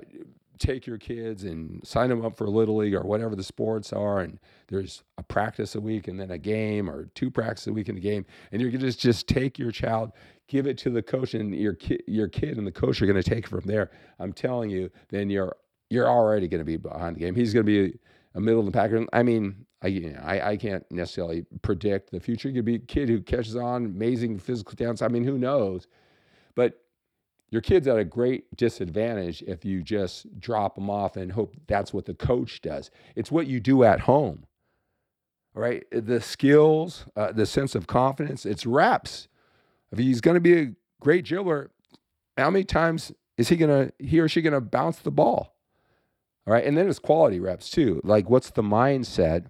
take 0.63 0.87
your 0.87 0.97
kids 0.97 1.43
and 1.43 1.85
sign 1.85 2.09
them 2.09 2.25
up 2.25 2.35
for 2.35 2.47
little 2.47 2.77
league 2.77 2.93
or 2.93 3.01
whatever 3.01 3.35
the 3.35 3.43
sports 3.43 3.93
are, 3.93 4.21
and 4.21 4.39
there's 4.67 5.03
a 5.17 5.23
practice 5.23 5.75
a 5.75 5.81
week 5.81 6.07
and 6.07 6.19
then 6.19 6.31
a 6.31 6.37
game, 6.37 6.89
or 6.89 7.05
two 7.15 7.29
practices 7.29 7.67
a 7.67 7.73
week 7.73 7.89
in 7.89 7.97
a 7.97 7.99
game, 7.99 8.25
and 8.51 8.61
you're 8.61 8.71
to 8.71 8.91
just 8.91 9.27
take 9.27 9.59
your 9.59 9.71
child, 9.71 10.11
give 10.47 10.65
it 10.65 10.77
to 10.79 10.89
the 10.89 11.01
coach, 11.01 11.33
and 11.33 11.53
your 11.53 11.73
kid, 11.73 12.01
your 12.07 12.27
kid 12.27 12.57
and 12.57 12.65
the 12.65 12.71
coach 12.71 13.01
are 13.01 13.05
going 13.05 13.21
to 13.21 13.29
take 13.29 13.45
it 13.45 13.49
from 13.49 13.65
there. 13.65 13.91
I'm 14.19 14.33
telling 14.33 14.69
you, 14.69 14.89
then 15.09 15.29
you're 15.29 15.55
you're 15.89 16.09
already 16.09 16.47
going 16.47 16.59
to 16.59 16.65
be 16.65 16.77
behind 16.77 17.15
the 17.15 17.19
game. 17.19 17.35
He's 17.35 17.53
going 17.53 17.65
to 17.65 17.89
be 17.89 17.99
a 18.35 18.39
middle 18.39 18.61
of 18.61 18.65
the 18.65 18.71
pack. 18.71 18.91
I 19.11 19.21
mean, 19.21 19.65
I, 19.83 19.87
you 19.87 20.11
know, 20.11 20.19
I, 20.23 20.51
I 20.51 20.57
can't 20.57 20.83
necessarily 20.89 21.45
predict 21.61 22.09
the 22.09 22.19
future. 22.19 22.47
You 22.47 22.55
could 22.55 22.65
be 22.65 22.75
a 22.75 22.79
kid 22.79 23.09
who 23.09 23.21
catches 23.21 23.55
on, 23.55 23.85
amazing 23.85 24.39
physical 24.39 24.75
talents. 24.75 25.01
I 25.01 25.07
mean, 25.09 25.23
who 25.23 25.37
knows? 25.37 25.87
But 26.55 26.82
your 27.53 27.61
kid's 27.61 27.87
at 27.87 27.99
a 27.99 28.03
great 28.03 28.45
disadvantage 28.57 29.43
if 29.43 29.63
you 29.63 29.83
just 29.83 30.39
drop 30.39 30.73
them 30.73 30.89
off 30.89 31.15
and 31.15 31.31
hope 31.31 31.55
that's 31.67 31.93
what 31.93 32.05
the 32.05 32.15
coach 32.15 32.61
does. 32.63 32.89
It's 33.15 33.31
what 33.31 33.45
you 33.45 33.59
do 33.59 33.83
at 33.83 33.99
home, 33.99 34.47
right? 35.53 35.83
The 35.91 36.19
skills, 36.19 37.05
uh, 37.15 37.31
the 37.31 37.45
sense 37.45 37.75
of 37.75 37.85
confidence, 37.85 38.47
it's 38.47 38.65
reps. 38.65 39.27
If 39.91 39.99
he's 39.99 40.19
going 40.19 40.33
to 40.33 40.41
be 40.41 40.59
a 40.59 40.71
great 40.99 41.25
dribbler, 41.25 41.69
how 42.39 42.49
many 42.49 42.63
times 42.63 43.11
is 43.37 43.49
he 43.49 43.55
going 43.55 43.87
to, 43.87 43.93
he 44.03 44.19
or 44.19 44.27
she 44.27 44.41
going 44.41 44.53
to 44.53 44.61
bounce 44.61 44.97
the 44.97 45.11
ball? 45.11 45.55
All 46.47 46.53
right. 46.53 46.65
And 46.65 46.75
then 46.75 46.89
it's 46.89 46.97
quality 46.97 47.39
reps 47.39 47.69
too. 47.69 48.01
Like 48.03 48.31
what's 48.31 48.49
the 48.49 48.63
mindset 48.63 49.45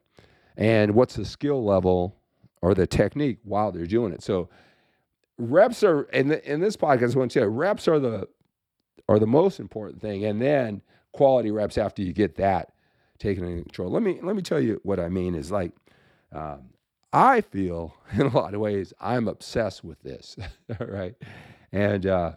and 0.57 0.93
what's 0.93 1.15
the 1.15 1.23
skill 1.23 1.63
level 1.63 2.17
or 2.61 2.73
the 2.73 2.85
technique 2.85 3.39
while 3.43 3.71
they're 3.71 3.85
doing 3.85 4.11
it. 4.11 4.21
So 4.21 4.49
reps 5.37 5.83
are 5.83 6.03
in 6.03 6.29
the, 6.29 6.51
in 6.51 6.59
this 6.59 6.77
podcast. 6.77 7.15
I 7.15 7.19
want 7.19 7.31
to 7.31 7.39
say 7.39 7.45
reps 7.45 7.87
are 7.87 7.99
the 7.99 8.27
are 9.09 9.19
the 9.19 9.27
most 9.27 9.59
important 9.59 10.01
thing, 10.01 10.25
and 10.25 10.41
then 10.41 10.81
quality 11.11 11.51
reps 11.51 11.77
after 11.77 12.01
you 12.01 12.13
get 12.13 12.35
that 12.35 12.73
taken 13.19 13.45
in 13.45 13.63
control. 13.63 13.91
Let 13.91 14.03
me 14.03 14.19
let 14.21 14.35
me 14.35 14.41
tell 14.41 14.59
you 14.59 14.79
what 14.83 14.99
I 14.99 15.09
mean 15.09 15.35
is 15.35 15.51
like. 15.51 15.71
Um, 16.31 16.69
I 17.15 17.41
feel 17.41 17.95
in 18.13 18.21
a 18.21 18.35
lot 18.35 18.55
of 18.55 18.59
ways 18.59 18.91
I'm 18.99 19.27
obsessed 19.27 19.83
with 19.83 20.01
this, 20.01 20.35
right? 20.79 21.15
And 21.71 22.05
uh, 22.07 22.33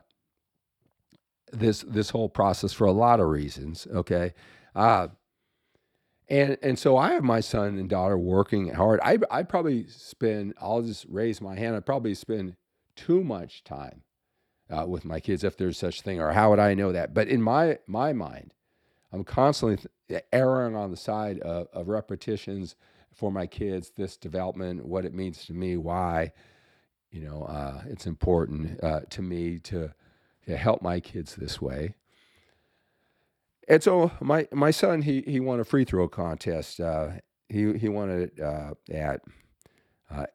this 1.53 1.83
this 1.89 2.11
whole 2.11 2.29
process 2.29 2.73
for 2.73 2.87
a 2.87 2.93
lot 2.93 3.21
of 3.21 3.29
reasons. 3.29 3.87
Okay, 3.93 4.35
uh, 4.75 5.09
and 6.29 6.59
and 6.63 6.79
so 6.79 6.97
I 6.97 7.13
have 7.13 7.25
my 7.25 7.41
son 7.41 7.79
and 7.79 7.89
daughter 7.89 8.19
working 8.19 8.73
hard. 8.75 9.01
I 9.03 9.19
I 9.31 9.43
probably 9.43 9.87
spend. 9.89 10.55
I'll 10.61 10.83
just 10.83 11.07
raise 11.09 11.41
my 11.41 11.57
hand. 11.57 11.75
I 11.77 11.81
probably 11.81 12.15
spend 12.15 12.57
too 12.97 13.23
much 13.23 13.63
time 13.63 14.03
uh, 14.71 14.85
with 14.87 15.05
my 15.05 15.21
kids, 15.21 15.45
if 15.45 15.57
there's 15.57 15.79
such 15.79 16.01
thing, 16.01 16.21
or 16.21 16.33
how 16.33 16.51
would 16.51 16.59
I 16.59 16.75
know 16.75 16.93
that? 16.93 17.15
But 17.15 17.29
in 17.29 17.41
my 17.43 17.79
my 17.87 18.13
mind, 18.13 18.55
I'm 19.13 19.25
constantly 19.25 19.89
erring 20.33 20.75
on 20.75 20.91
the 20.91 20.97
side 20.97 21.39
of, 21.41 21.69
of 21.73 21.89
repetitions 21.89 22.77
for 23.15 23.31
my 23.33 23.47
kids. 23.47 23.93
This 23.97 24.17
development, 24.17 24.85
what 24.85 25.05
it 25.05 25.15
means 25.15 25.47
to 25.47 25.53
me, 25.53 25.77
why, 25.77 26.33
you 27.11 27.23
know, 27.23 27.45
uh, 27.45 27.83
it's 27.87 28.07
important 28.07 28.83
uh, 28.83 29.01
to 29.11 29.23
me 29.23 29.59
to, 29.61 29.93
to 30.47 30.57
help 30.57 30.83
my 30.83 31.01
kids 31.01 31.35
this 31.35 31.61
way. 31.61 31.95
And 33.69 33.83
so 33.83 34.13
my 34.21 34.47
my 34.53 34.71
son 34.71 35.03
he 35.03 35.23
he 35.23 35.41
won 35.41 35.59
a 35.59 35.65
free 35.65 35.85
throw 35.85 36.09
contest. 36.09 36.79
Uh, 36.79 37.09
he 37.49 37.73
he 37.73 37.89
won 37.89 38.11
it 38.11 38.41
uh, 38.41 38.75
at 38.93 39.23
uh, 40.09 40.27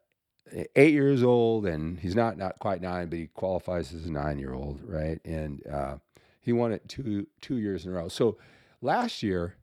eight 0.75 0.93
years 0.93 1.23
old, 1.23 1.65
and 1.65 1.99
he's 1.99 2.15
not 2.15 2.37
not 2.37 2.59
quite 2.59 2.81
nine, 2.81 3.09
but 3.09 3.19
he 3.19 3.27
qualifies 3.27 3.93
as 3.93 4.05
a 4.05 4.11
nine 4.11 4.39
year 4.39 4.53
old, 4.53 4.79
right? 4.83 5.19
And 5.25 5.65
uh, 5.67 5.97
he 6.41 6.53
won 6.53 6.71
it 6.71 6.87
two 6.87 7.27
two 7.41 7.57
years 7.57 7.85
in 7.85 7.91
a 7.91 7.95
row. 7.95 8.07
So 8.07 8.37
last 8.81 9.23
year, 9.23 9.55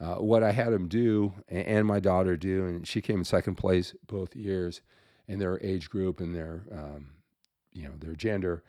uh, 0.00 0.16
what 0.16 0.42
I 0.42 0.52
had 0.52 0.72
him 0.72 0.88
do 0.88 1.32
and, 1.48 1.66
and, 1.66 1.86
my 1.86 2.00
daughter 2.00 2.36
do, 2.36 2.66
and 2.66 2.86
she 2.86 3.00
came 3.00 3.18
in 3.18 3.24
second 3.24 3.54
place 3.56 3.94
both 4.06 4.34
years 4.34 4.80
in 5.28 5.38
their 5.38 5.58
age 5.62 5.88
group 5.88 6.20
and 6.20 6.34
their 6.34 6.62
um, 6.72 7.10
you 7.72 7.84
know 7.84 7.94
their 7.98 8.14
gender 8.14 8.62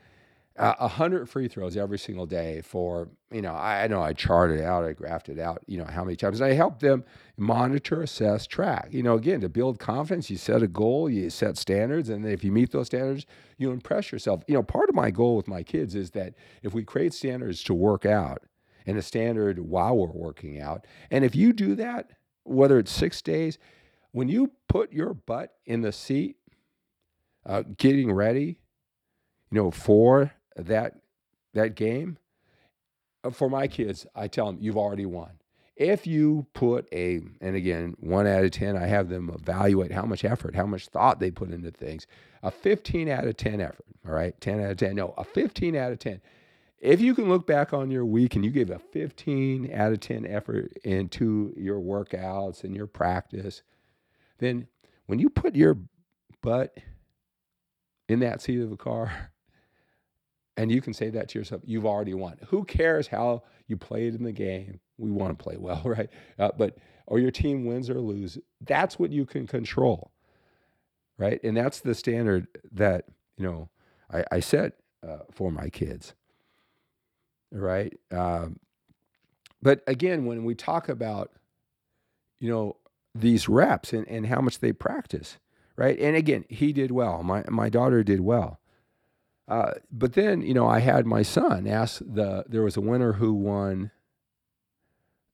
uh, 0.57 0.87
hundred 0.87 1.27
free 1.27 1.49
throws 1.49 1.75
every 1.75 1.99
single 1.99 2.25
day 2.25 2.61
for 2.61 3.09
you 3.29 3.41
know 3.41 3.53
I, 3.53 3.83
I 3.83 3.87
know 3.87 4.01
I 4.01 4.13
charted 4.13 4.61
out 4.61 4.85
I 4.85 4.93
graphed 4.93 5.27
it 5.27 5.37
out 5.37 5.61
you 5.67 5.77
know 5.77 5.83
how 5.85 6.03
many 6.05 6.15
times 6.15 6.39
and 6.39 6.49
I 6.49 6.53
help 6.53 6.79
them 6.79 7.03
monitor 7.35 8.01
assess 8.01 8.47
track. 8.47 8.87
You 8.91 9.03
know 9.03 9.15
again 9.15 9.41
to 9.41 9.49
build 9.49 9.79
confidence 9.79 10.29
you 10.29 10.37
set 10.37 10.63
a 10.63 10.67
goal 10.67 11.09
you 11.09 11.29
set 11.29 11.57
standards 11.57 12.07
and 12.07 12.25
if 12.25 12.43
you 12.43 12.53
meet 12.53 12.71
those 12.71 12.87
standards 12.87 13.25
you 13.57 13.71
impress 13.71 14.11
yourself. 14.13 14.43
You 14.47 14.53
know 14.53 14.63
part 14.63 14.87
of 14.87 14.95
my 14.95 15.11
goal 15.11 15.35
with 15.35 15.47
my 15.47 15.61
kids 15.61 15.93
is 15.93 16.11
that 16.11 16.35
if 16.63 16.73
we 16.73 16.83
create 16.85 17.13
standards 17.13 17.61
to 17.63 17.73
work 17.73 18.05
out 18.05 18.43
and 18.85 18.97
a 18.97 19.01
standard 19.01 19.59
while 19.59 19.97
we're 19.97 20.07
working 20.07 20.61
out 20.61 20.87
and 21.11 21.25
if 21.25 21.35
you 21.35 21.51
do 21.51 21.75
that 21.75 22.11
whether 22.45 22.79
it's 22.79 22.91
six 22.91 23.21
days 23.21 23.57
when 24.11 24.29
you 24.29 24.51
put 24.69 24.93
your 24.93 25.13
butt 25.13 25.55
in 25.65 25.81
the 25.81 25.91
seat 25.91 26.37
uh, 27.45 27.63
getting 27.77 28.13
ready 28.13 28.59
you 29.51 29.57
know 29.61 29.69
for 29.69 30.31
that 30.55 30.95
that 31.53 31.75
game 31.75 32.17
uh, 33.23 33.29
for 33.29 33.49
my 33.49 33.67
kids 33.67 34.05
i 34.15 34.27
tell 34.27 34.47
them 34.47 34.57
you've 34.59 34.77
already 34.77 35.05
won. 35.05 35.31
If 35.75 36.07
you 36.07 36.47
put 36.53 36.87
a 36.93 37.21
and 37.41 37.55
again 37.55 37.95
one 37.99 38.27
out 38.27 38.43
of 38.45 38.51
10 38.51 38.77
i 38.77 38.87
have 38.87 39.09
them 39.09 39.29
evaluate 39.33 39.91
how 39.91 40.05
much 40.05 40.23
effort 40.23 40.55
how 40.55 40.65
much 40.65 40.87
thought 40.87 41.19
they 41.19 41.31
put 41.31 41.51
into 41.51 41.71
things. 41.71 42.07
A 42.43 42.51
15 42.51 43.09
out 43.09 43.25
of 43.25 43.37
10 43.37 43.61
effort 43.61 43.85
all 44.07 44.13
right? 44.13 44.39
10 44.39 44.61
out 44.61 44.71
of 44.71 44.77
10 44.77 44.95
no 44.95 45.13
a 45.17 45.23
15 45.23 45.75
out 45.75 45.91
of 45.91 45.99
10 45.99 46.21
if 46.79 47.01
you 47.01 47.15
can 47.15 47.27
look 47.29 47.47
back 47.47 47.73
on 47.73 47.89
your 47.89 48.05
week 48.05 48.35
and 48.35 48.45
you 48.45 48.51
gave 48.51 48.69
a 48.69 48.79
15 48.79 49.71
out 49.73 49.91
of 49.91 49.99
10 49.99 50.25
effort 50.27 50.71
into 50.83 51.53
your 51.57 51.79
workouts 51.79 52.63
and 52.63 52.75
your 52.75 52.87
practice 52.87 53.63
then 54.37 54.67
when 55.07 55.19
you 55.19 55.29
put 55.29 55.55
your 55.55 55.77
butt 56.41 56.77
in 58.07 58.19
that 58.19 58.41
seat 58.41 58.61
of 58.61 58.69
the 58.69 58.77
car 58.77 59.31
and 60.57 60.71
you 60.71 60.81
can 60.81 60.93
say 60.93 61.09
that 61.09 61.29
to 61.29 61.39
yourself, 61.39 61.61
you've 61.65 61.85
already 61.85 62.13
won. 62.13 62.37
Who 62.47 62.63
cares 62.63 63.07
how 63.07 63.43
you 63.67 63.77
played 63.77 64.15
in 64.15 64.23
the 64.23 64.31
game? 64.31 64.79
We 64.97 65.11
want 65.11 65.37
to 65.37 65.43
play 65.43 65.57
well, 65.57 65.81
right? 65.85 66.09
Uh, 66.39 66.51
but 66.57 66.77
or 67.07 67.19
your 67.19 67.31
team 67.31 67.65
wins 67.65 67.89
or 67.89 67.99
loses. 67.99 68.41
That's 68.61 68.97
what 68.99 69.11
you 69.11 69.25
can 69.25 69.47
control, 69.47 70.11
right? 71.17 71.41
And 71.43 71.57
that's 71.57 71.81
the 71.81 71.95
standard 71.95 72.47
that 72.73 73.05
you 73.37 73.45
know 73.45 73.69
I, 74.11 74.25
I 74.31 74.39
set 74.41 74.73
uh, 75.07 75.19
for 75.31 75.51
my 75.51 75.69
kids, 75.69 76.13
right? 77.51 77.97
Um, 78.11 78.59
but 79.61 79.83
again, 79.87 80.25
when 80.25 80.45
we 80.45 80.55
talk 80.55 80.89
about 80.89 81.31
you 82.39 82.49
know 82.49 82.77
these 83.15 83.49
reps 83.49 83.93
and, 83.93 84.07
and 84.07 84.27
how 84.27 84.41
much 84.41 84.59
they 84.59 84.73
practice, 84.73 85.37
right? 85.77 85.99
And 85.99 86.15
again, 86.15 86.45
he 86.49 86.73
did 86.73 86.91
well. 86.91 87.23
My 87.23 87.43
my 87.49 87.69
daughter 87.69 88.03
did 88.03 88.21
well. 88.21 88.59
Uh, 89.47 89.73
but 89.91 90.13
then, 90.13 90.41
you 90.41 90.53
know, 90.53 90.67
I 90.67 90.79
had 90.79 91.05
my 91.05 91.21
son 91.21 91.67
ask 91.67 92.01
the. 92.05 92.45
There 92.47 92.63
was 92.63 92.77
a 92.77 92.81
winner 92.81 93.13
who 93.13 93.33
won 93.33 93.91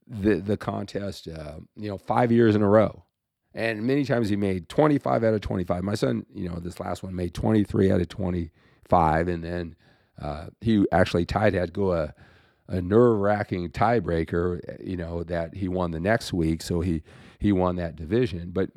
the 0.06 0.36
the 0.36 0.58
contest, 0.58 1.28
uh, 1.28 1.56
you 1.78 1.89
know, 1.89 1.97
five 1.97 2.32
years 2.32 2.54
in 2.56 2.62
a 2.62 2.67
row, 2.67 3.06
and 3.54 3.84
many 3.84 4.04
times 4.04 4.28
he 4.28 4.36
made 4.36 4.67
twenty 4.67 4.97
five 4.97 5.24
out 5.24 5.34
of 5.34 5.41
twenty 5.41 5.63
five. 5.63 5.84
My 5.84 5.95
son, 5.95 6.26
you 6.34 6.50
know, 6.50 6.60
this 6.60 6.80
last 6.80 7.04
one 7.04 7.15
made 7.15 7.34
twenty 7.34 7.63
three 7.63 7.89
out 7.89 8.02
of 8.02 8.10
twenty 8.10 8.52
five, 8.86 9.30
and 9.30 9.43
then 9.43 9.76
uh, 10.21 10.47
he 10.60 10.86
actually 10.91 11.26
tied 11.26 11.54
had 11.54 11.71
go 11.71 11.93
a 11.93 12.13
a 12.67 12.82
nerve 12.82 13.19
wracking 13.19 13.69
tiebreaker, 13.69 14.60
you 14.86 14.95
know, 14.95 15.24
that 15.24 15.56
he 15.56 15.67
won 15.67 15.91
the 15.91 16.00
next 16.00 16.34
week, 16.34 16.62
so 16.62 16.82
he 16.82 17.04
he 17.39 17.52
won 17.52 17.78
that 17.78 17.95
division. 17.95 18.52
But 18.52 18.71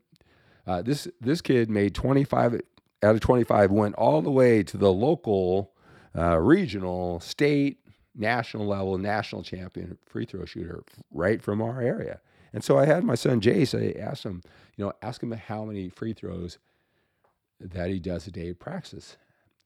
uh, 0.67 0.83
this 0.83 1.09
this 1.21 1.41
kid 1.41 1.71
made 1.71 1.95
25 1.95 2.61
out 3.05 3.15
of 3.15 3.21
25 3.21 3.71
went 3.71 3.95
all 3.97 4.23
the 4.23 4.31
way 4.31 4.63
to 4.63 4.77
the 4.77 4.93
local, 4.93 5.73
uh, 6.17 6.39
regional, 6.39 7.21
state, 7.21 7.79
national 8.15 8.67
level, 8.67 8.99
national 8.99 9.43
champion 9.43 9.99
free 10.07 10.25
throw 10.25 10.45
shooter 10.45 10.85
right 11.11 11.43
from 11.43 11.61
our 11.61 11.81
area. 11.81 12.21
And 12.53 12.63
so 12.63 12.79
I 12.79 12.87
had 12.87 13.05
my 13.05 13.17
son 13.17 13.41
Jace, 13.41 13.75
I 13.75 13.99
asked 14.01 14.25
him, 14.25 14.43
you 14.77 14.85
know, 14.85 14.93
ask 15.03 15.23
him 15.23 15.33
how 15.33 15.65
many 15.65 15.89
free 15.89 16.13
throws 16.13 16.59
that 17.61 17.91
he 17.91 17.99
does 17.99 18.27
a 18.27 18.31
day 18.31 18.51
of 18.51 18.59
practice. 18.59 19.17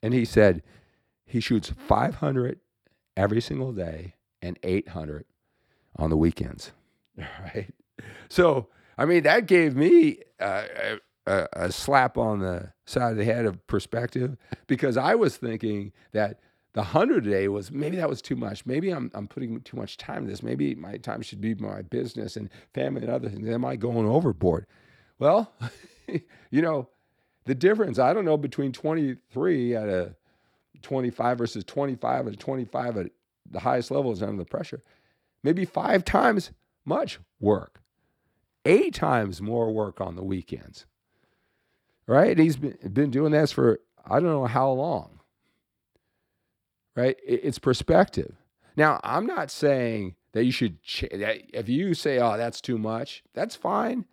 And 0.02 0.14
he 0.14 0.24
said 0.24 0.62
he 1.26 1.40
shoots 1.40 1.70
500 1.76 2.60
every 3.16 3.40
single 3.40 3.72
day 3.72 4.14
and 4.40 4.58
800 4.62 5.24
on 5.96 6.10
the 6.10 6.16
weekends. 6.16 6.72
Right. 7.42 7.74
So, 8.28 8.68
I 8.96 9.04
mean, 9.04 9.24
that 9.24 9.46
gave 9.46 9.74
me 9.74 10.18
uh, 10.38 10.62
a, 11.28 11.48
a 11.52 11.72
slap 11.72 12.16
on 12.16 12.40
the 12.40 12.72
side 12.86 13.12
of 13.12 13.16
the 13.18 13.24
head 13.24 13.44
of 13.44 13.64
perspective 13.66 14.36
because 14.66 14.96
I 14.96 15.14
was 15.14 15.36
thinking 15.36 15.92
that 16.12 16.40
the 16.72 16.80
100 16.80 17.26
a 17.26 17.30
day 17.30 17.48
was 17.48 17.70
maybe 17.70 17.96
that 17.96 18.08
was 18.08 18.22
too 18.22 18.36
much. 18.36 18.64
Maybe 18.64 18.90
I'm, 18.90 19.10
I'm 19.14 19.28
putting 19.28 19.60
too 19.62 19.76
much 19.76 19.96
time 19.96 20.24
in 20.24 20.28
this. 20.28 20.42
Maybe 20.42 20.74
my 20.74 20.96
time 20.96 21.22
should 21.22 21.40
be 21.40 21.54
my 21.54 21.82
business 21.82 22.36
and 22.36 22.50
family 22.74 23.02
and 23.02 23.10
other 23.10 23.28
things. 23.28 23.48
Am 23.48 23.64
I 23.64 23.76
going 23.76 24.06
overboard? 24.06 24.66
Well, 25.18 25.52
you 26.50 26.62
know, 26.62 26.88
the 27.44 27.54
difference, 27.54 27.98
I 27.98 28.12
don't 28.12 28.24
know, 28.24 28.36
between 28.36 28.72
23 28.72 29.74
at 29.74 29.88
a 29.88 30.14
25 30.82 31.38
versus 31.38 31.64
25 31.64 32.28
at 32.28 32.32
a 32.34 32.36
25 32.36 32.96
at 32.96 33.10
the 33.50 33.60
highest 33.60 33.90
level 33.90 34.12
is 34.12 34.22
under 34.22 34.42
the 34.42 34.48
pressure. 34.48 34.82
Maybe 35.42 35.64
five 35.64 36.04
times 36.04 36.52
much 36.84 37.18
work, 37.40 37.80
eight 38.64 38.94
times 38.94 39.40
more 39.42 39.72
work 39.72 40.00
on 40.00 40.16
the 40.16 40.24
weekends. 40.24 40.86
Right? 42.08 42.36
He's 42.38 42.56
been, 42.56 42.76
been 42.92 43.10
doing 43.10 43.32
this 43.32 43.52
for 43.52 43.80
I 44.04 44.14
don't 44.14 44.30
know 44.30 44.46
how 44.46 44.70
long. 44.70 45.20
Right? 46.96 47.16
It's 47.24 47.58
perspective. 47.58 48.34
Now, 48.76 48.98
I'm 49.04 49.26
not 49.26 49.50
saying 49.50 50.16
that 50.32 50.44
you 50.44 50.50
should, 50.50 50.82
ch- 50.82 51.04
that 51.12 51.42
if 51.52 51.68
you 51.68 51.94
say, 51.94 52.18
oh, 52.18 52.36
that's 52.36 52.60
too 52.60 52.78
much, 52.78 53.22
that's 53.34 53.54
fine. 53.54 54.06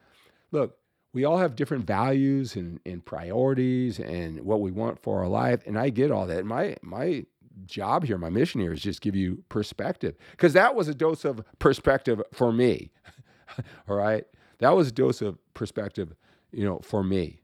Look, 0.51 0.77
we 1.13 1.23
all 1.23 1.37
have 1.37 1.55
different 1.55 1.87
values 1.87 2.55
and, 2.55 2.79
and 2.85 3.03
priorities 3.03 3.99
and 3.99 4.41
what 4.41 4.59
we 4.59 4.71
want 4.71 4.99
for 4.99 5.21
our 5.21 5.27
life. 5.29 5.61
And 5.65 5.79
I 5.79 5.89
get 5.89 6.11
all 6.11 6.27
that. 6.27 6.45
My, 6.45 6.75
my 6.81 7.25
job 7.65 8.03
here, 8.03 8.17
my 8.17 8.29
mission 8.29 8.59
here 8.59 8.73
is 8.73 8.81
just 8.81 9.01
give 9.01 9.15
you 9.15 9.43
perspective 9.49 10.15
because 10.31 10.53
that 10.53 10.75
was 10.75 10.87
a 10.87 10.93
dose 10.93 11.23
of 11.23 11.41
perspective 11.59 12.21
for 12.33 12.51
me. 12.51 12.91
all 13.89 13.95
right. 13.95 14.25
That 14.59 14.71
was 14.71 14.89
a 14.89 14.91
dose 14.91 15.21
of 15.21 15.37
perspective, 15.53 16.13
you 16.51 16.65
know, 16.65 16.79
for 16.79 17.03
me. 17.03 17.39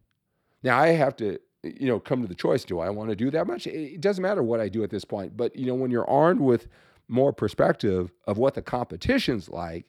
Now 0.63 0.80
I 0.80 0.89
have 0.89 1.15
to, 1.17 1.39
you 1.63 1.88
know, 1.88 2.00
come 2.00 2.21
to 2.21 2.28
the 2.28 2.36
choice. 2.36 2.63
Do 2.63 2.80
I 2.80 2.89
want 2.89 3.10
to 3.10 3.15
do 3.15 3.32
that 3.32 3.47
much? 3.47 3.67
It 3.67 4.02
doesn't 4.02 4.21
matter 4.21 4.43
what 4.43 4.60
I 4.60 4.69
do 4.69 4.84
at 4.84 4.89
this 4.89 5.06
point. 5.06 5.36
But, 5.36 5.56
you 5.56 5.65
know, 5.65 5.76
when 5.76 5.91
you're 5.91 6.10
armed 6.10 6.41
with 6.41 6.67
more 7.08 7.34
perspective 7.34 8.12
of 8.26 8.38
what 8.38 8.54
the 8.54 8.62
competition's 8.62 9.50
like, 9.50 9.86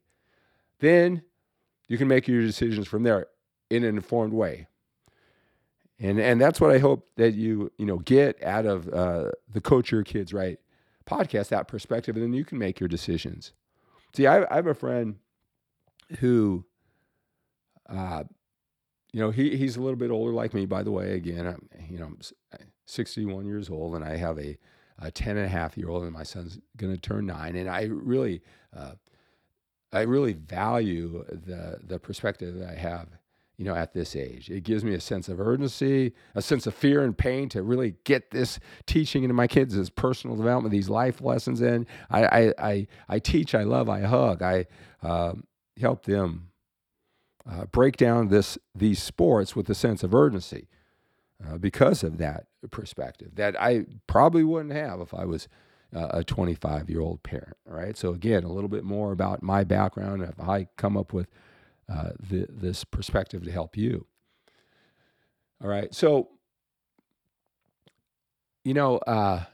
then 0.80 1.22
you 1.88 1.98
can 1.98 2.08
make 2.08 2.26
your 2.26 2.42
decisions 2.42 2.88
from 2.88 3.02
there 3.02 3.26
in 3.70 3.84
an 3.84 3.96
informed 3.96 4.32
way. 4.32 4.66
And 6.00 6.18
and 6.18 6.40
that's 6.40 6.60
what 6.60 6.72
I 6.72 6.78
hope 6.78 7.08
that 7.16 7.34
you 7.34 7.70
you 7.78 7.86
know 7.86 7.98
get 7.98 8.42
out 8.42 8.66
of 8.66 8.88
uh, 8.88 9.30
the 9.52 9.60
coach 9.60 9.92
your 9.92 10.02
kids 10.02 10.32
right 10.32 10.58
podcast 11.06 11.48
that 11.48 11.68
perspective, 11.68 12.16
and 12.16 12.24
then 12.24 12.32
you 12.32 12.44
can 12.44 12.58
make 12.58 12.80
your 12.80 12.88
decisions. 12.88 13.52
See, 14.16 14.26
I, 14.26 14.42
I 14.50 14.56
have 14.56 14.66
a 14.66 14.74
friend 14.74 15.16
who, 16.18 16.64
uh, 17.88 18.24
you 19.12 19.20
know, 19.20 19.30
he 19.30 19.56
he's 19.56 19.76
a 19.76 19.80
little 19.80 19.96
bit 19.96 20.10
older 20.10 20.32
like 20.32 20.54
me. 20.54 20.66
By 20.66 20.82
the 20.82 20.90
way, 20.90 21.12
again, 21.12 21.46
I'm 21.46 21.68
you 21.88 21.98
know 21.98 22.06
I'm 22.06 22.18
61 22.86 23.46
years 23.46 23.70
old, 23.70 23.94
and 23.94 24.04
I 24.04 24.16
have 24.16 24.38
a, 24.38 24.56
a 24.98 25.10
10 25.10 25.36
and 25.36 25.46
a 25.46 25.48
half 25.48 25.76
year 25.76 25.88
old, 25.90 26.04
and 26.04 26.12
my 26.12 26.22
son's 26.22 26.58
going 26.76 26.92
to 26.92 27.00
turn 27.00 27.26
nine, 27.26 27.56
and 27.56 27.68
I 27.68 27.84
really. 27.84 28.42
Uh, 28.74 28.92
I 29.94 30.02
really 30.02 30.32
value 30.32 31.22
the 31.28 31.78
the 31.86 31.98
perspective 31.98 32.54
that 32.54 32.70
I 32.70 32.76
have 32.76 33.08
you 33.58 33.68
know, 33.68 33.74
at 33.74 33.92
this 33.92 34.16
age. 34.16 34.50
It 34.50 34.64
gives 34.64 34.82
me 34.82 34.94
a 34.94 35.00
sense 35.00 35.28
of 35.28 35.40
urgency, 35.40 36.14
a 36.34 36.42
sense 36.42 36.66
of 36.66 36.74
fear 36.74 37.04
and 37.04 37.16
pain 37.16 37.48
to 37.50 37.62
really 37.62 37.94
get 38.04 38.30
this 38.30 38.58
teaching 38.86 39.22
into 39.22 39.34
my 39.34 39.46
kids, 39.46 39.76
this 39.76 39.90
personal 39.90 40.36
development, 40.36 40.72
these 40.72 40.88
life 40.88 41.20
lessons 41.20 41.60
in. 41.60 41.86
I, 42.10 42.24
I, 42.24 42.54
I, 42.58 42.86
I 43.08 43.18
teach, 43.18 43.54
I 43.54 43.62
love, 43.62 43.88
I 43.88 44.00
hug, 44.00 44.42
I 44.42 44.66
uh, 45.02 45.34
help 45.78 46.06
them 46.06 46.48
uh, 47.50 47.66
break 47.66 47.96
down 47.96 48.28
this 48.28 48.58
these 48.74 49.02
sports 49.02 49.56
with 49.56 49.68
a 49.68 49.74
sense 49.74 50.02
of 50.02 50.14
urgency 50.14 50.68
uh, 51.44 51.58
because 51.58 52.02
of 52.02 52.18
that 52.18 52.46
perspective 52.70 53.34
that 53.34 53.60
I 53.60 53.86
probably 54.06 54.44
wouldn't 54.44 54.74
have 54.74 55.00
if 55.00 55.12
I 55.12 55.24
was 55.24 55.48
uh, 55.94 56.08
a 56.10 56.24
25 56.24 56.88
year 56.88 57.00
old 57.00 57.22
parent. 57.22 57.56
Right. 57.66 57.96
So 57.96 58.12
again, 58.12 58.44
a 58.44 58.52
little 58.52 58.68
bit 58.68 58.84
more 58.84 59.12
about 59.12 59.42
my 59.42 59.64
background. 59.64 60.22
If 60.22 60.40
I 60.40 60.68
come 60.76 60.96
up 60.96 61.12
with 61.12 61.28
uh, 61.88 62.10
the, 62.18 62.46
this 62.48 62.84
perspective 62.84 63.42
to 63.44 63.50
help 63.50 63.76
you. 63.76 64.06
All 65.62 65.68
right. 65.68 65.94
So, 65.94 66.30
you 68.64 68.72
know, 68.72 68.98
uh, 68.98 69.44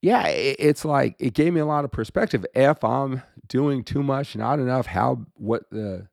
yeah, 0.00 0.26
it, 0.28 0.56
it's 0.58 0.84
like 0.84 1.16
it 1.18 1.34
gave 1.34 1.52
me 1.52 1.60
a 1.60 1.66
lot 1.66 1.84
of 1.84 1.90
perspective. 1.90 2.46
If 2.54 2.84
I'm 2.84 3.22
doing 3.48 3.82
too 3.84 4.02
much, 4.02 4.36
not 4.36 4.58
enough, 4.58 4.86
how 4.86 5.26
what 5.34 5.68
the 5.70 6.08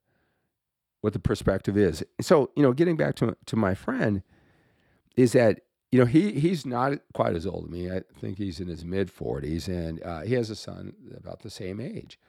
what 1.02 1.14
the 1.14 1.20
perspective 1.20 1.78
is. 1.78 2.04
So, 2.20 2.50
you 2.56 2.64
know, 2.64 2.74
getting 2.74 2.98
back 2.98 3.16
to 3.16 3.38
to 3.46 3.56
my 3.56 3.76
friend 3.76 4.24
is 5.16 5.34
that 5.34 5.60
you 5.92 6.00
know 6.00 6.06
he 6.06 6.32
he's 6.32 6.66
not 6.66 6.94
quite 7.14 7.36
as 7.36 7.46
old 7.46 7.66
as 7.66 7.70
me. 7.70 7.92
I 7.92 8.02
think 8.20 8.38
he's 8.38 8.60
in 8.60 8.68
his 8.68 8.84
mid 8.84 9.16
40s, 9.16 9.68
and 9.68 10.02
uh, 10.04 10.22
he 10.22 10.34
has 10.34 10.50
a 10.50 10.56
son 10.56 10.94
about 11.16 11.42
the 11.42 11.50
same 11.50 11.80
age. 11.80 12.20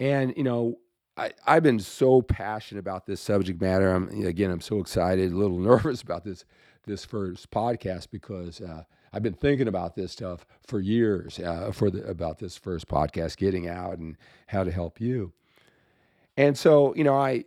And 0.00 0.34
you 0.36 0.42
know, 0.42 0.78
I, 1.16 1.30
I've 1.46 1.62
been 1.62 1.78
so 1.78 2.22
passionate 2.22 2.80
about 2.80 3.06
this 3.06 3.20
subject 3.20 3.60
matter. 3.60 3.92
I'm 3.92 4.08
again, 4.24 4.50
I'm 4.50 4.60
so 4.60 4.80
excited, 4.80 5.30
a 5.30 5.36
little 5.36 5.58
nervous 5.60 6.02
about 6.02 6.24
this 6.24 6.44
this 6.86 7.04
first 7.04 7.50
podcast 7.52 8.08
because 8.10 8.60
uh, 8.60 8.82
I've 9.12 9.22
been 9.22 9.34
thinking 9.34 9.68
about 9.68 9.96
this 9.96 10.12
stuff 10.12 10.46
for 10.66 10.80
years. 10.80 11.38
Uh, 11.38 11.72
for 11.72 11.90
the 11.90 12.04
about 12.04 12.38
this 12.38 12.56
first 12.56 12.88
podcast, 12.88 13.36
getting 13.36 13.68
out 13.68 13.98
and 13.98 14.16
how 14.48 14.64
to 14.64 14.70
help 14.70 15.00
you. 15.00 15.32
And 16.36 16.56
so, 16.56 16.94
you 16.94 17.04
know, 17.04 17.16
I 17.16 17.44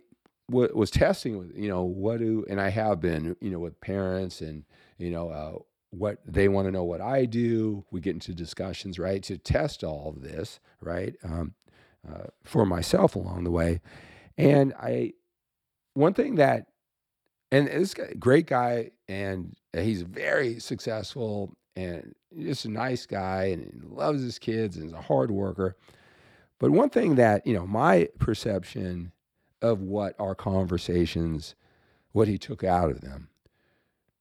w- 0.50 0.72
was 0.74 0.90
testing 0.90 1.38
with, 1.38 1.56
you 1.56 1.68
know, 1.68 1.82
what 1.82 2.18
do, 2.18 2.44
and 2.48 2.60
I 2.60 2.68
have 2.68 3.00
been, 3.00 3.36
you 3.40 3.50
know, 3.50 3.58
with 3.58 3.80
parents 3.80 4.40
and, 4.40 4.64
you 4.98 5.10
know, 5.10 5.30
uh, 5.30 5.58
what 5.90 6.18
they 6.26 6.48
want 6.48 6.66
to 6.66 6.72
know 6.72 6.84
what 6.84 7.00
I 7.00 7.24
do. 7.24 7.84
We 7.90 8.00
get 8.00 8.14
into 8.14 8.34
discussions, 8.34 8.98
right, 8.98 9.22
to 9.24 9.38
test 9.38 9.82
all 9.82 10.08
of 10.10 10.22
this, 10.22 10.60
right? 10.80 11.14
Um, 11.24 11.54
uh, 12.08 12.26
for 12.42 12.66
myself 12.66 13.16
along 13.16 13.44
the 13.44 13.50
way. 13.50 13.80
And 14.36 14.74
I, 14.74 15.14
one 15.94 16.12
thing 16.12 16.34
that, 16.34 16.66
and 17.54 17.68
this 17.68 17.94
guy, 17.94 18.12
great 18.18 18.46
guy, 18.46 18.90
and 19.08 19.54
uh, 19.76 19.80
he's 19.80 20.02
very 20.02 20.58
successful 20.58 21.54
and 21.76 22.14
just 22.36 22.64
a 22.64 22.70
nice 22.70 23.06
guy 23.06 23.44
and 23.44 23.84
loves 23.90 24.22
his 24.22 24.38
kids 24.38 24.76
and 24.76 24.86
is 24.86 24.92
a 24.92 25.00
hard 25.00 25.30
worker. 25.30 25.76
But 26.58 26.70
one 26.70 26.90
thing 26.90 27.16
that, 27.16 27.46
you 27.46 27.54
know, 27.54 27.66
my 27.66 28.08
perception 28.18 29.12
of 29.62 29.80
what 29.80 30.14
our 30.18 30.34
conversations, 30.34 31.54
what 32.12 32.28
he 32.28 32.38
took 32.38 32.64
out 32.64 32.90
of 32.90 33.00
them 33.00 33.28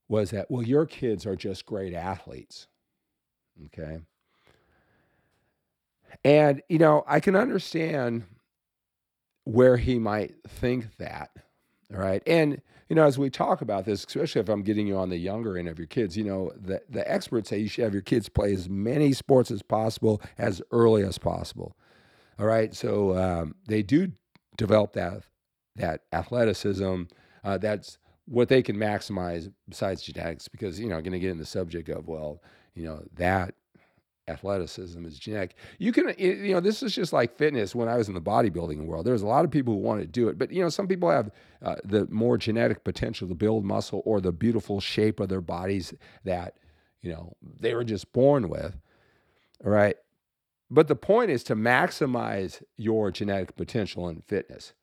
was 0.08 0.32
that, 0.32 0.50
well, 0.50 0.64
your 0.64 0.86
kids 0.86 1.26
are 1.26 1.36
just 1.36 1.66
great 1.66 1.94
athletes. 1.94 2.68
Okay. 3.66 4.00
And, 6.24 6.62
you 6.70 6.78
know, 6.78 7.04
I 7.08 7.20
can 7.20 7.36
understand 7.36 8.24
where 9.46 9.78
he 9.78 10.00
might 10.00 10.36
think 10.48 10.98
that. 10.98 11.32
All 11.92 12.00
right. 12.00 12.24
And, 12.26 12.62
you 12.90 12.96
know, 12.96 13.06
as 13.06 13.18
we 13.18 13.30
talk 13.30 13.62
about 13.62 13.86
this, 13.86 14.06
especially 14.06 14.42
if 14.42 14.50
I'm 14.50 14.64
getting 14.64 14.88
you 14.88 14.98
on 14.98 15.10
the 15.10 15.18
younger 15.18 15.58
end 15.58 15.68
of 15.68 15.78
your 15.78 15.88
kids, 15.88 16.16
you 16.18 16.24
know, 16.24 16.52
the, 16.56 16.82
the 16.90 17.10
experts 17.12 17.50
say 17.50 17.60
you 17.60 17.68
should 17.68 17.84
have 17.84 17.94
your 17.94 18.02
kids 18.02 18.30
play 18.30 18.54
as 18.54 18.70
many 18.70 19.14
sports 19.14 19.52
as 19.52 19.62
possible 19.62 20.22
as 20.38 20.62
early 20.72 21.04
as 21.04 21.18
possible. 21.18 21.76
All 22.40 22.46
right. 22.46 22.74
So 22.74 23.18
um, 23.18 23.56
they 23.68 23.84
do 23.84 24.12
develop 24.58 24.94
that, 24.94 25.24
that 25.76 26.02
athleticism. 26.12 27.04
Uh, 27.44 27.58
that's 27.58 27.98
what 28.26 28.48
they 28.50 28.64
can 28.64 28.78
maximize 28.78 29.52
besides 29.68 30.02
genetics 30.02 30.48
because, 30.48 30.80
you 30.80 30.88
know, 30.88 30.96
I'm 30.96 31.04
going 31.04 31.14
to 31.14 31.20
get 31.20 31.32
in 31.32 31.38
the 31.38 31.46
subject 31.46 31.90
of, 31.90 32.08
well, 32.08 32.42
you 32.74 32.86
know, 32.86 33.04
that 33.16 33.54
athleticism 34.28 35.06
is 35.06 35.20
genetic. 35.20 35.56
You 35.80 35.92
can, 35.92 36.14
you 36.18 36.54
know, 36.54 36.60
this 36.60 36.82
is 36.82 36.96
just 36.96 37.14
like 37.14 37.38
fitness. 37.38 37.76
When 37.76 37.88
I 37.88 37.98
was 37.98 38.08
in 38.08 38.14
the 38.14 38.22
bodybuilding 38.22 38.86
world, 38.86 39.06
there's 39.06 39.22
a 39.22 39.28
lot 39.28 39.46
of 39.46 39.52
people 39.52 39.74
who 39.74 39.80
want 39.80 40.02
to 40.02 40.08
do 40.08 40.30
it, 40.30 40.38
but 40.38 40.52
you 40.52 40.62
know, 40.62 40.70
some 40.70 40.88
people 40.88 41.10
have 41.10 41.32
uh, 41.62 41.76
the 41.84 42.08
more 42.10 42.38
genetic 42.38 42.84
potential 42.84 43.28
to 43.28 43.36
build 43.36 43.66
muscle 43.66 44.02
or 44.06 44.22
the 44.22 44.32
beautiful 44.32 44.80
shape 44.80 45.20
of 45.20 45.30
their 45.30 45.42
bodies 45.42 45.94
that 46.24 46.56
you 47.02 47.12
know 47.12 47.36
they 47.60 47.74
were 47.74 47.84
just 47.84 48.12
born 48.14 48.50
with. 48.50 48.76
Right, 49.62 49.96
but 50.70 50.88
the 50.88 50.96
point 50.96 51.32
is 51.32 51.44
to 51.46 51.56
maximize 51.56 52.62
your 52.78 53.12
genetic 53.12 53.56
potential 53.56 54.10
in 54.10 54.22
fitness. 54.22 54.74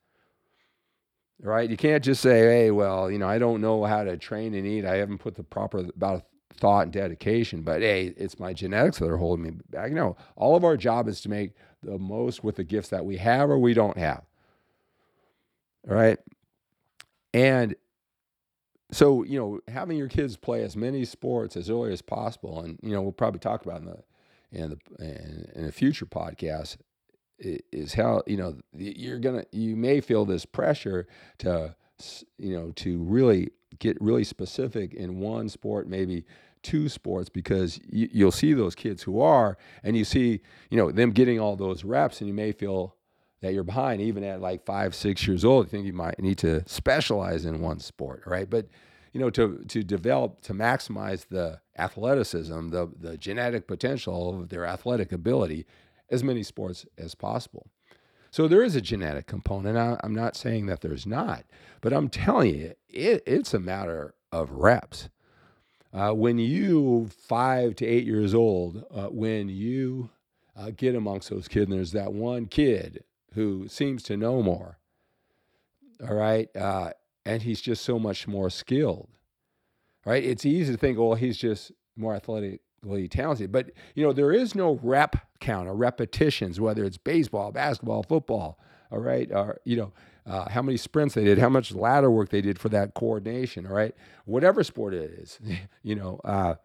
Right? 1.43 1.69
You 1.69 1.77
can't 1.77 2.03
just 2.03 2.21
say, 2.21 2.41
"Hey, 2.41 2.71
well, 2.71 3.09
you 3.09 3.17
know, 3.17 3.27
I 3.27 3.39
don't 3.39 3.61
know 3.61 3.83
how 3.85 4.03
to 4.03 4.15
train 4.17 4.53
and 4.53 4.67
eat. 4.67 4.85
I 4.85 4.97
haven't 4.97 5.17
put 5.17 5.33
the 5.33 5.43
proper 5.43 5.79
about 5.79 6.25
thought 6.53 6.83
and 6.83 6.93
dedication, 6.93 7.61
but 7.61 7.81
hey, 7.81 8.13
it's 8.17 8.39
my 8.39 8.53
genetics 8.53 8.99
that 8.99 9.09
are 9.09 9.17
holding 9.17 9.43
me 9.43 9.51
back. 9.69 9.91
No, 9.91 10.15
all 10.35 10.55
of 10.55 10.63
our 10.63 10.77
job 10.77 11.07
is 11.07 11.21
to 11.21 11.29
make 11.29 11.53
the 11.83 11.97
most 11.97 12.43
with 12.43 12.55
the 12.55 12.63
gifts 12.63 12.89
that 12.89 13.05
we 13.05 13.17
have 13.17 13.49
or 13.49 13.57
we 13.57 13.73
don't 13.73 13.97
have. 13.97 14.23
All 15.89 15.95
right. 15.95 16.19
And 17.33 17.75
so, 18.91 19.23
you 19.23 19.39
know, 19.39 19.59
having 19.67 19.97
your 19.97 20.09
kids 20.09 20.35
play 20.35 20.63
as 20.63 20.75
many 20.75 21.05
sports 21.05 21.55
as 21.55 21.69
early 21.69 21.93
as 21.93 22.01
possible, 22.01 22.59
and 22.59 22.77
you 22.81 22.91
know, 22.91 23.01
we'll 23.01 23.13
probably 23.13 23.39
talk 23.39 23.65
about 23.65 23.79
in 23.79 23.85
the 23.85 24.03
in 24.51 24.69
the 24.69 25.03
in, 25.03 25.51
in 25.55 25.65
a 25.65 25.71
future 25.71 26.05
podcast 26.05 26.77
is 27.39 27.93
how 27.93 28.21
you 28.27 28.37
know 28.37 28.57
you're 28.73 29.17
gonna 29.17 29.45
you 29.51 29.75
may 29.75 29.99
feel 30.01 30.25
this 30.25 30.45
pressure 30.45 31.07
to 31.39 31.75
you 32.37 32.55
know, 32.57 32.71
to 32.77 33.01
really 33.03 33.49
get 33.79 33.99
really 34.01 34.23
specific 34.23 34.93
in 34.93 35.19
one 35.19 35.49
sport, 35.49 35.87
maybe 35.87 36.25
two 36.63 36.89
sports, 36.89 37.29
because 37.29 37.79
you, 37.89 38.09
you'll 38.11 38.31
see 38.31 38.53
those 38.53 38.75
kids 38.75 39.01
who 39.03 39.21
are, 39.21 39.57
and 39.83 39.97
you 39.97 40.05
see, 40.05 40.41
you 40.69 40.77
know, 40.77 40.91
them 40.91 41.11
getting 41.11 41.39
all 41.39 41.55
those 41.55 41.83
reps, 41.83 42.21
and 42.21 42.27
you 42.27 42.33
may 42.33 42.51
feel 42.51 42.95
that 43.41 43.53
you're 43.53 43.63
behind, 43.63 44.01
even 44.01 44.23
at 44.23 44.39
like 44.39 44.65
five, 44.65 44.93
six 44.93 45.25
years 45.27 45.43
old. 45.43 45.65
You 45.65 45.69
think 45.69 45.85
you 45.85 45.93
might 45.93 46.19
need 46.19 46.37
to 46.39 46.63
specialize 46.67 47.45
in 47.45 47.61
one 47.61 47.79
sport, 47.79 48.23
right? 48.25 48.49
But 48.49 48.67
you 49.13 49.19
know, 49.19 49.29
to 49.31 49.63
to 49.67 49.83
develop 49.83 50.41
to 50.41 50.53
maximize 50.53 51.25
the 51.29 51.59
athleticism, 51.77 52.69
the 52.69 52.91
the 52.99 53.17
genetic 53.17 53.67
potential 53.67 54.41
of 54.41 54.49
their 54.49 54.65
athletic 54.65 55.11
ability, 55.11 55.65
as 56.09 56.23
many 56.23 56.43
sports 56.43 56.85
as 56.97 57.15
possible. 57.15 57.67
So 58.31 58.47
there 58.47 58.63
is 58.63 58.77
a 58.77 58.81
genetic 58.81 59.27
component. 59.27 59.77
I, 59.77 59.99
am 60.03 60.15
not 60.15 60.37
saying 60.37 60.67
that 60.67 60.79
there's 60.79 61.05
not, 61.05 61.43
but 61.81 61.91
I'm 61.91 62.07
telling 62.07 62.55
you, 62.55 62.73
it, 62.87 63.23
it's 63.27 63.53
a 63.53 63.59
matter 63.59 64.15
of 64.31 64.51
reps. 64.51 65.09
Uh, 65.93 66.13
when 66.13 66.37
you 66.37 67.09
five 67.27 67.75
to 67.75 67.85
eight 67.85 68.05
years 68.05 68.33
old, 68.33 68.85
uh, 68.89 69.07
when 69.07 69.49
you 69.49 70.09
uh, 70.55 70.71
get 70.75 70.95
amongst 70.95 71.29
those 71.29 71.49
kids, 71.49 71.69
and 71.69 71.73
there's 71.73 71.91
that 71.91 72.13
one 72.13 72.45
kid 72.45 73.03
who 73.33 73.67
seems 73.67 74.01
to 74.03 74.15
know 74.15 74.41
more, 74.41 74.77
all 76.01 76.15
right, 76.15 76.55
uh, 76.55 76.91
and 77.25 77.41
he's 77.43 77.59
just 77.59 77.83
so 77.83 77.99
much 77.99 78.29
more 78.29 78.49
skilled, 78.49 79.09
right? 80.05 80.23
It's 80.23 80.45
easy 80.45 80.71
to 80.71 80.77
think, 80.77 80.97
well, 80.97 81.15
he's 81.15 81.37
just 81.37 81.73
more 81.97 82.15
athletically 82.15 82.61
talented, 83.09 83.51
but 83.51 83.71
you 83.95 84.03
know 84.05 84.13
there 84.13 84.31
is 84.31 84.55
no 84.55 84.79
rep 84.83 85.15
count 85.39 85.67
or 85.67 85.75
repetitions, 85.75 86.59
whether 86.59 86.83
it's 86.83 86.97
baseball, 86.97 87.51
basketball, 87.51 88.03
football, 88.03 88.59
all 88.91 88.99
right, 88.99 89.31
or 89.31 89.59
you 89.65 89.77
know 89.77 89.93
uh, 90.25 90.49
how 90.49 90.61
many 90.61 90.77
sprints 90.77 91.15
they 91.15 91.23
did, 91.23 91.37
how 91.37 91.49
much 91.49 91.73
ladder 91.73 92.11
work 92.11 92.29
they 92.29 92.41
did 92.41 92.59
for 92.59 92.69
that 92.69 92.93
coordination, 92.93 93.65
all 93.65 93.73
right, 93.73 93.95
whatever 94.25 94.63
sport 94.63 94.93
it 94.93 95.11
is, 95.11 95.39
you 95.83 95.95
know, 95.95 96.19
uh, 96.23 96.55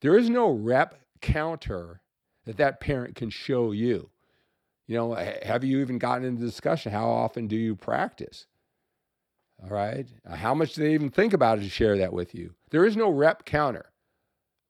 there 0.00 0.16
is 0.18 0.28
no 0.28 0.50
rep 0.50 0.98
counter 1.20 2.00
that 2.44 2.56
that 2.56 2.80
parent 2.80 3.14
can 3.14 3.30
show 3.30 3.72
you. 3.72 4.10
You 4.88 4.96
know, 4.96 5.14
have 5.14 5.64
you 5.64 5.80
even 5.80 5.98
gotten 5.98 6.24
into 6.24 6.44
discussion? 6.44 6.92
How 6.92 7.08
often 7.08 7.46
do 7.46 7.56
you 7.56 7.76
practice? 7.76 8.46
All 9.62 9.70
right. 9.70 10.06
How 10.28 10.54
much 10.54 10.74
do 10.74 10.82
they 10.82 10.92
even 10.92 11.10
think 11.10 11.32
about 11.32 11.58
it 11.58 11.62
to 11.62 11.70
share 11.70 11.96
that 11.98 12.12
with 12.12 12.34
you? 12.34 12.54
There 12.70 12.84
is 12.84 12.96
no 12.96 13.08
rep 13.08 13.44
counter. 13.44 13.91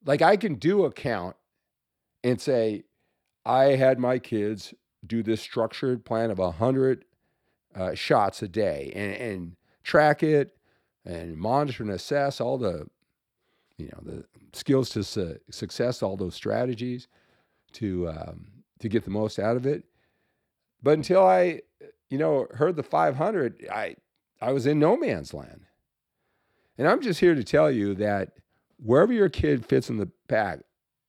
Like 0.05 0.23
I 0.23 0.37
can 0.37 0.57
do 0.57 0.85
a 0.85 0.93
count 0.93 1.37
and 2.25 2.41
say, 2.41 2.85
I 3.45 3.77
had 3.77 3.99
my 3.99 4.19
kids 4.19 4.75
do 5.07 5.23
this 5.23 5.41
structured 5.41 6.05
plan 6.05 6.31
of 6.31 6.39
100 6.39 7.05
uh, 7.75 7.95
shots 7.95 8.43
a 8.43 8.49
day 8.49 8.93
and, 8.95 9.15
and 9.15 9.57
track 9.83 10.23
it 10.23 10.57
and 11.05 11.37
monitor 11.37 11.83
and 11.83 11.93
assess 11.93 12.41
all 12.41 12.59
the, 12.59 12.87
you 13.77 13.87
know, 13.87 14.01
the 14.03 14.25
skills 14.53 14.91
to 14.91 15.03
su- 15.03 15.39
success, 15.51 16.03
all 16.03 16.17
those 16.17 16.35
strategies 16.35 17.09
to, 17.73 18.09
um, 18.09 18.47
to 18.79 18.89
get 18.89 19.05
the 19.05 19.11
most 19.11 19.39
out 19.39 19.57
of 19.57 19.67
it. 19.67 19.85
But 20.83 20.95
until 20.95 21.25
I, 21.25 21.63
you 22.11 22.19
know, 22.19 22.47
heard 22.55 22.77
the 22.77 22.83
500, 22.83 23.67
I, 23.73 23.97
I 24.41 24.53
was 24.53 24.67
in 24.67 24.79
no 24.79 24.97
man's 24.97 25.33
land. 25.33 25.63
And 26.79 26.89
I'm 26.89 27.01
just 27.01 27.21
here 27.21 27.35
to 27.35 27.45
tell 27.45 27.71
you 27.71 27.95
that 27.95 28.33
wherever 28.83 29.13
your 29.13 29.29
kid 29.29 29.65
fits 29.65 29.89
in 29.89 29.97
the 29.97 30.11
pack, 30.29 30.61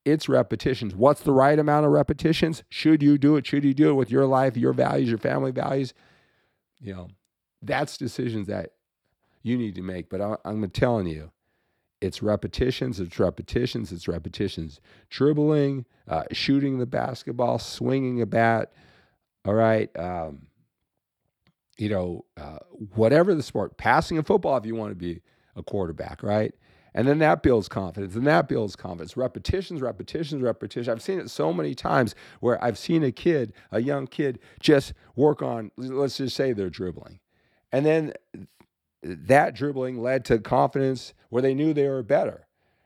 it's 0.06 0.28
repetitions. 0.28 0.96
What's 0.96 1.22
the 1.22 1.32
right 1.32 1.58
amount 1.58 1.86
of 1.86 1.92
repetitions? 1.92 2.64
Should 2.70 3.02
you 3.02 3.18
do 3.18 3.36
it? 3.36 3.46
Should 3.46 3.64
you 3.64 3.74
do 3.74 3.90
it 3.90 3.94
with 3.94 4.12
your 4.12 4.26
life, 4.26 4.58
your 4.58 4.74
values, 4.74 5.10
your 5.10 5.18
family 5.18 5.52
values? 5.52 5.94
You 6.82 6.94
know, 6.94 7.08
that's 7.62 7.98
decisions 7.98 8.48
that 8.48 8.72
you 9.42 9.58
need 9.58 9.76
to 9.76 9.82
make. 9.82 10.10
But 10.10 10.22
I, 10.22 10.36
I'm 10.46 10.70
telling 10.72 11.08
you, 11.08 11.32
it's 12.02 12.22
repetitions, 12.22 13.00
it's 13.00 13.18
repetitions, 13.18 13.94
it's 13.94 14.10
repetitions. 14.10 14.82
Dribbling, 15.10 15.86
uh, 16.08 16.24
shooting 16.34 16.80
the 16.80 16.86
basketball, 16.86 17.60
swinging 17.60 18.22
a 18.22 18.26
bat. 18.26 18.74
All 19.46 19.54
right. 19.54 19.90
Um, 19.98 20.48
you 21.78 21.90
know, 21.90 22.26
uh, 22.36 22.60
whatever 22.96 23.34
the 23.34 23.42
sport, 23.44 23.78
passing 23.78 24.18
a 24.18 24.24
football 24.24 24.58
if 24.58 24.66
you 24.66 24.76
want 24.76 24.92
to 24.92 24.96
be 24.96 25.22
a 25.56 25.64
quarterback, 25.64 26.22
right? 26.24 26.54
And 26.94 27.08
then 27.08 27.20
that 27.20 27.42
builds 27.42 27.68
confidence, 27.68 28.16
and 28.16 28.28
that 28.28 28.48
builds 28.48 28.76
confidence. 28.76 29.18
Repetitions, 29.18 29.82
repetitions, 29.82 30.42
repetitions. 30.42 30.88
I've 30.90 31.02
seen 31.02 31.20
it 31.20 31.30
so 31.30 31.52
many 31.52 31.74
times 31.74 32.14
where 32.40 32.64
I've 32.64 32.78
seen 32.78 33.04
a 33.04 33.12
kid, 33.12 33.54
a 33.72 33.82
young 33.82 34.06
kid, 34.06 34.40
just 34.60 34.94
work 35.16 35.42
on, 35.42 35.72
let's 35.78 36.18
just 36.18 36.36
say 36.36 36.54
they're 36.54 36.70
dribbling. 36.70 37.20
And 37.72 37.86
then 37.86 38.14
that 39.02 39.56
dribbling 39.56 40.02
led 40.02 40.24
to 40.26 40.38
confidence 40.40 41.14
where 41.30 41.42
they 41.42 41.56
knew 41.56 41.74
they 41.74 41.88
were 41.88 42.04
better. 42.04 42.46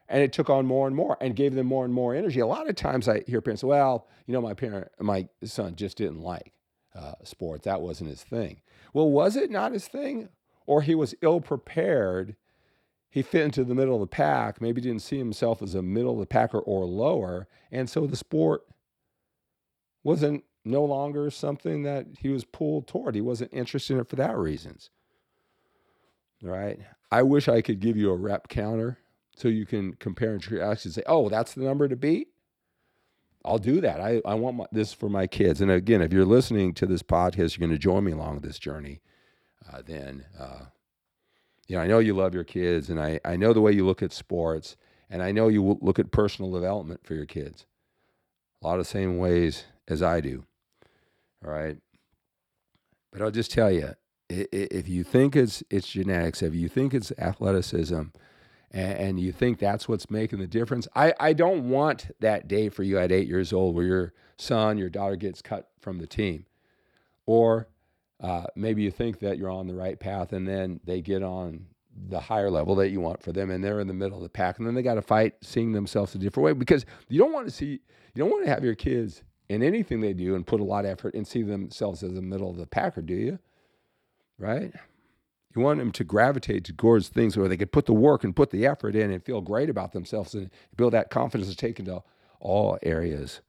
And 0.09 0.23
it 0.23 0.31
took 0.31 0.49
on 0.49 0.65
more 0.65 0.87
and 0.87 0.95
more 0.95 1.17
and 1.19 1.35
gave 1.35 1.53
them 1.53 1.67
more 1.67 1.83
and 1.83 1.93
more 1.93 2.15
energy. 2.15 2.39
A 2.39 2.47
lot 2.47 2.69
of 2.69 2.75
times 2.75 3.09
I 3.09 3.23
hear 3.27 3.41
parents, 3.41 3.63
well, 3.63 4.07
you 4.25 4.33
know, 4.33 4.41
my 4.41 4.53
parent, 4.53 4.87
my 4.99 5.27
son 5.43 5.75
just 5.75 5.97
didn't 5.97 6.21
like 6.21 6.53
uh, 6.95 7.15
sports. 7.25 7.65
That 7.65 7.81
wasn't 7.81 8.09
his 8.09 8.23
thing. 8.23 8.61
Well, 8.93 9.11
was 9.11 9.35
it 9.35 9.51
not 9.51 9.73
his 9.73 9.87
thing? 9.87 10.29
Or 10.65 10.81
he 10.81 10.95
was 10.95 11.13
ill 11.21 11.41
prepared. 11.41 12.37
He 13.09 13.21
fit 13.21 13.43
into 13.43 13.63
the 13.63 13.75
middle 13.75 13.95
of 13.95 14.01
the 14.01 14.07
pack, 14.07 14.61
maybe 14.61 14.81
didn't 14.81 15.01
see 15.01 15.17
himself 15.17 15.61
as 15.61 15.75
a 15.75 15.81
middle 15.81 16.13
of 16.13 16.19
the 16.19 16.25
packer 16.25 16.59
or 16.59 16.85
lower. 16.85 17.47
And 17.71 17.89
so 17.89 18.05
the 18.05 18.17
sport 18.17 18.63
wasn't 20.03 20.43
no 20.65 20.83
longer 20.83 21.29
something 21.31 21.83
that 21.83 22.05
he 22.19 22.29
was 22.29 22.43
pulled 22.43 22.87
toward. 22.87 23.15
He 23.15 23.21
wasn't 23.21 23.53
interested 23.53 23.93
in 23.93 24.01
it 24.01 24.09
for 24.09 24.17
that 24.17 24.37
reasons. 24.37 24.89
Right? 26.41 26.79
I 27.11 27.23
wish 27.23 27.47
I 27.47 27.61
could 27.61 27.79
give 27.79 27.97
you 27.97 28.11
a 28.11 28.15
rep 28.15 28.49
counter 28.49 28.99
so 29.35 29.47
you 29.47 29.65
can 29.65 29.93
compare 29.93 30.33
and 30.33 30.43
actually 30.61 30.91
say, 30.91 31.03
oh, 31.07 31.29
that's 31.29 31.53
the 31.53 31.63
number 31.63 31.87
to 31.87 31.95
beat. 31.95 32.27
I'll 33.45 33.57
do 33.57 33.79
that. 33.81 34.01
I, 34.01 34.21
I 34.25 34.33
want 34.33 34.57
my, 34.57 34.65
this 34.71 34.91
for 34.93 35.09
my 35.09 35.25
kids. 35.25 35.61
And 35.61 35.71
again, 35.71 36.01
if 36.01 36.11
you're 36.11 36.25
listening 36.25 36.73
to 36.75 36.85
this 36.85 37.01
podcast, 37.01 37.57
you're 37.57 37.65
going 37.65 37.71
to 37.71 37.77
join 37.77 38.03
me 38.03 38.11
along 38.11 38.39
this 38.39 38.59
journey. 38.59 38.99
Uh, 39.71 39.81
then, 39.85 40.25
uh, 40.37 40.65
you 41.67 41.75
know, 41.75 41.81
I 41.81 41.87
know 41.87 41.99
you 41.99 42.13
love 42.13 42.33
your 42.33 42.43
kids, 42.43 42.89
and 42.89 42.99
I, 42.99 43.19
I 43.25 43.35
know 43.35 43.53
the 43.53 43.61
way 43.61 43.71
you 43.71 43.85
look 43.85 44.01
at 44.01 44.13
sports, 44.13 44.77
and 45.09 45.21
I 45.21 45.31
know 45.31 45.47
you 45.47 45.77
look 45.81 45.99
at 45.99 46.11
personal 46.11 46.51
development 46.51 47.05
for 47.05 47.13
your 47.13 47.25
kids. 47.25 47.65
A 48.61 48.67
lot 48.67 48.79
of 48.79 48.85
the 48.85 48.85
same 48.85 49.17
ways 49.17 49.65
as 49.87 50.01
I 50.01 50.21
do. 50.21 50.45
All 51.45 51.51
right. 51.51 51.77
But 53.11 53.21
I'll 53.21 53.31
just 53.31 53.51
tell 53.51 53.71
you, 53.71 53.95
if 54.29 54.87
you 54.87 55.03
think 55.03 55.35
it's 55.35 55.63
it's 55.69 55.87
genetics, 55.87 56.41
if 56.41 56.53
you 56.53 56.67
think 56.67 56.93
it's 56.93 57.11
athleticism, 57.17 58.01
and, 58.71 58.93
and 58.93 59.19
you 59.19 59.31
think 59.31 59.59
that's 59.59 59.87
what's 59.87 60.09
making 60.09 60.39
the 60.39 60.47
difference. 60.47 60.87
I, 60.95 61.13
I 61.19 61.33
don't 61.33 61.69
want 61.69 62.11
that 62.19 62.47
day 62.47 62.69
for 62.69 62.83
you 62.83 62.97
at 62.97 63.11
eight 63.11 63.27
years 63.27 63.53
old 63.53 63.75
where 63.75 63.85
your 63.85 64.13
son, 64.37 64.77
your 64.77 64.89
daughter 64.89 65.15
gets 65.15 65.41
cut 65.41 65.69
from 65.79 65.99
the 65.99 66.07
team. 66.07 66.45
Or 67.25 67.67
uh, 68.19 68.45
maybe 68.55 68.81
you 68.81 68.91
think 68.91 69.19
that 69.19 69.37
you're 69.37 69.49
on 69.49 69.67
the 69.67 69.75
right 69.75 69.99
path 69.99 70.33
and 70.33 70.47
then 70.47 70.79
they 70.83 71.01
get 71.01 71.23
on 71.23 71.65
the 72.09 72.19
higher 72.19 72.49
level 72.49 72.75
that 72.75 72.89
you 72.89 73.01
want 73.01 73.21
for 73.21 73.31
them 73.31 73.49
and 73.49 73.63
they're 73.63 73.79
in 73.79 73.87
the 73.87 73.93
middle 73.93 74.17
of 74.17 74.23
the 74.23 74.29
pack 74.29 74.57
and 74.57 74.67
then 74.67 74.75
they 74.75 74.83
got 74.83 74.95
to 74.95 75.01
fight 75.01 75.33
seeing 75.41 75.71
themselves 75.71 76.13
a 76.13 76.17
different 76.17 76.45
way 76.45 76.53
because 76.53 76.85
you 77.09 77.19
don't 77.19 77.33
want 77.33 77.45
to 77.45 77.51
see 77.51 77.79
you 78.13 78.23
don't 78.23 78.29
want 78.29 78.43
to 78.43 78.49
have 78.49 78.63
your 78.63 78.75
kids 78.75 79.23
in 79.49 79.63
anything 79.63 80.01
they 80.01 80.13
do 80.13 80.35
and 80.35 80.45
put 80.45 80.59
a 80.59 80.63
lot 80.63 80.85
of 80.85 80.91
effort 80.91 81.13
and 81.15 81.27
see 81.27 81.41
themselves 81.41 82.03
as 82.03 82.13
the 82.13 82.21
middle 82.21 82.51
of 82.51 82.57
the 82.57 82.67
packer 82.67 83.01
do 83.01 83.15
you 83.15 83.39
right 84.37 84.73
you 85.57 85.63
want 85.63 85.79
them 85.79 85.91
to 85.91 86.03
gravitate 86.03 86.77
towards 86.77 87.09
things 87.09 87.35
where 87.35 87.47
they 87.47 87.57
could 87.57 87.71
put 87.71 87.87
the 87.87 87.93
work 87.93 88.23
and 88.23 88.35
put 88.35 88.51
the 88.51 88.65
effort 88.65 88.95
in 88.95 89.09
and 89.09 89.23
feel 89.23 89.41
great 89.41 89.69
about 89.69 89.91
themselves 89.91 90.35
and 90.35 90.51
build 90.75 90.93
that 90.93 91.09
confidence 91.09 91.49
to 91.49 91.55
take 91.55 91.79
into 91.79 92.03
all 92.39 92.77
areas 92.83 93.41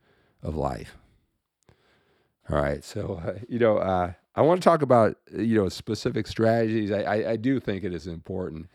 of 0.43 0.57
life. 0.57 0.97
All 2.51 2.59
right, 2.59 2.83
so 2.83 3.21
uh, 3.23 3.35
you 3.47 3.59
know, 3.59 3.77
uh, 3.77 4.15
I 4.39 4.43
want 4.43 4.63
to 4.63 4.65
talk 4.65 4.83
about 4.83 5.17
you 5.37 5.57
know 5.57 5.69
specific 5.69 6.27
strategies. 6.27 6.93
I, 6.93 7.03
I, 7.03 7.31
I 7.33 7.37
do 7.37 7.61
think 7.61 7.85
it 7.85 7.93
is 7.93 8.07
important 8.07 8.69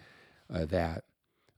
uh, 0.54 0.65
that 0.65 1.06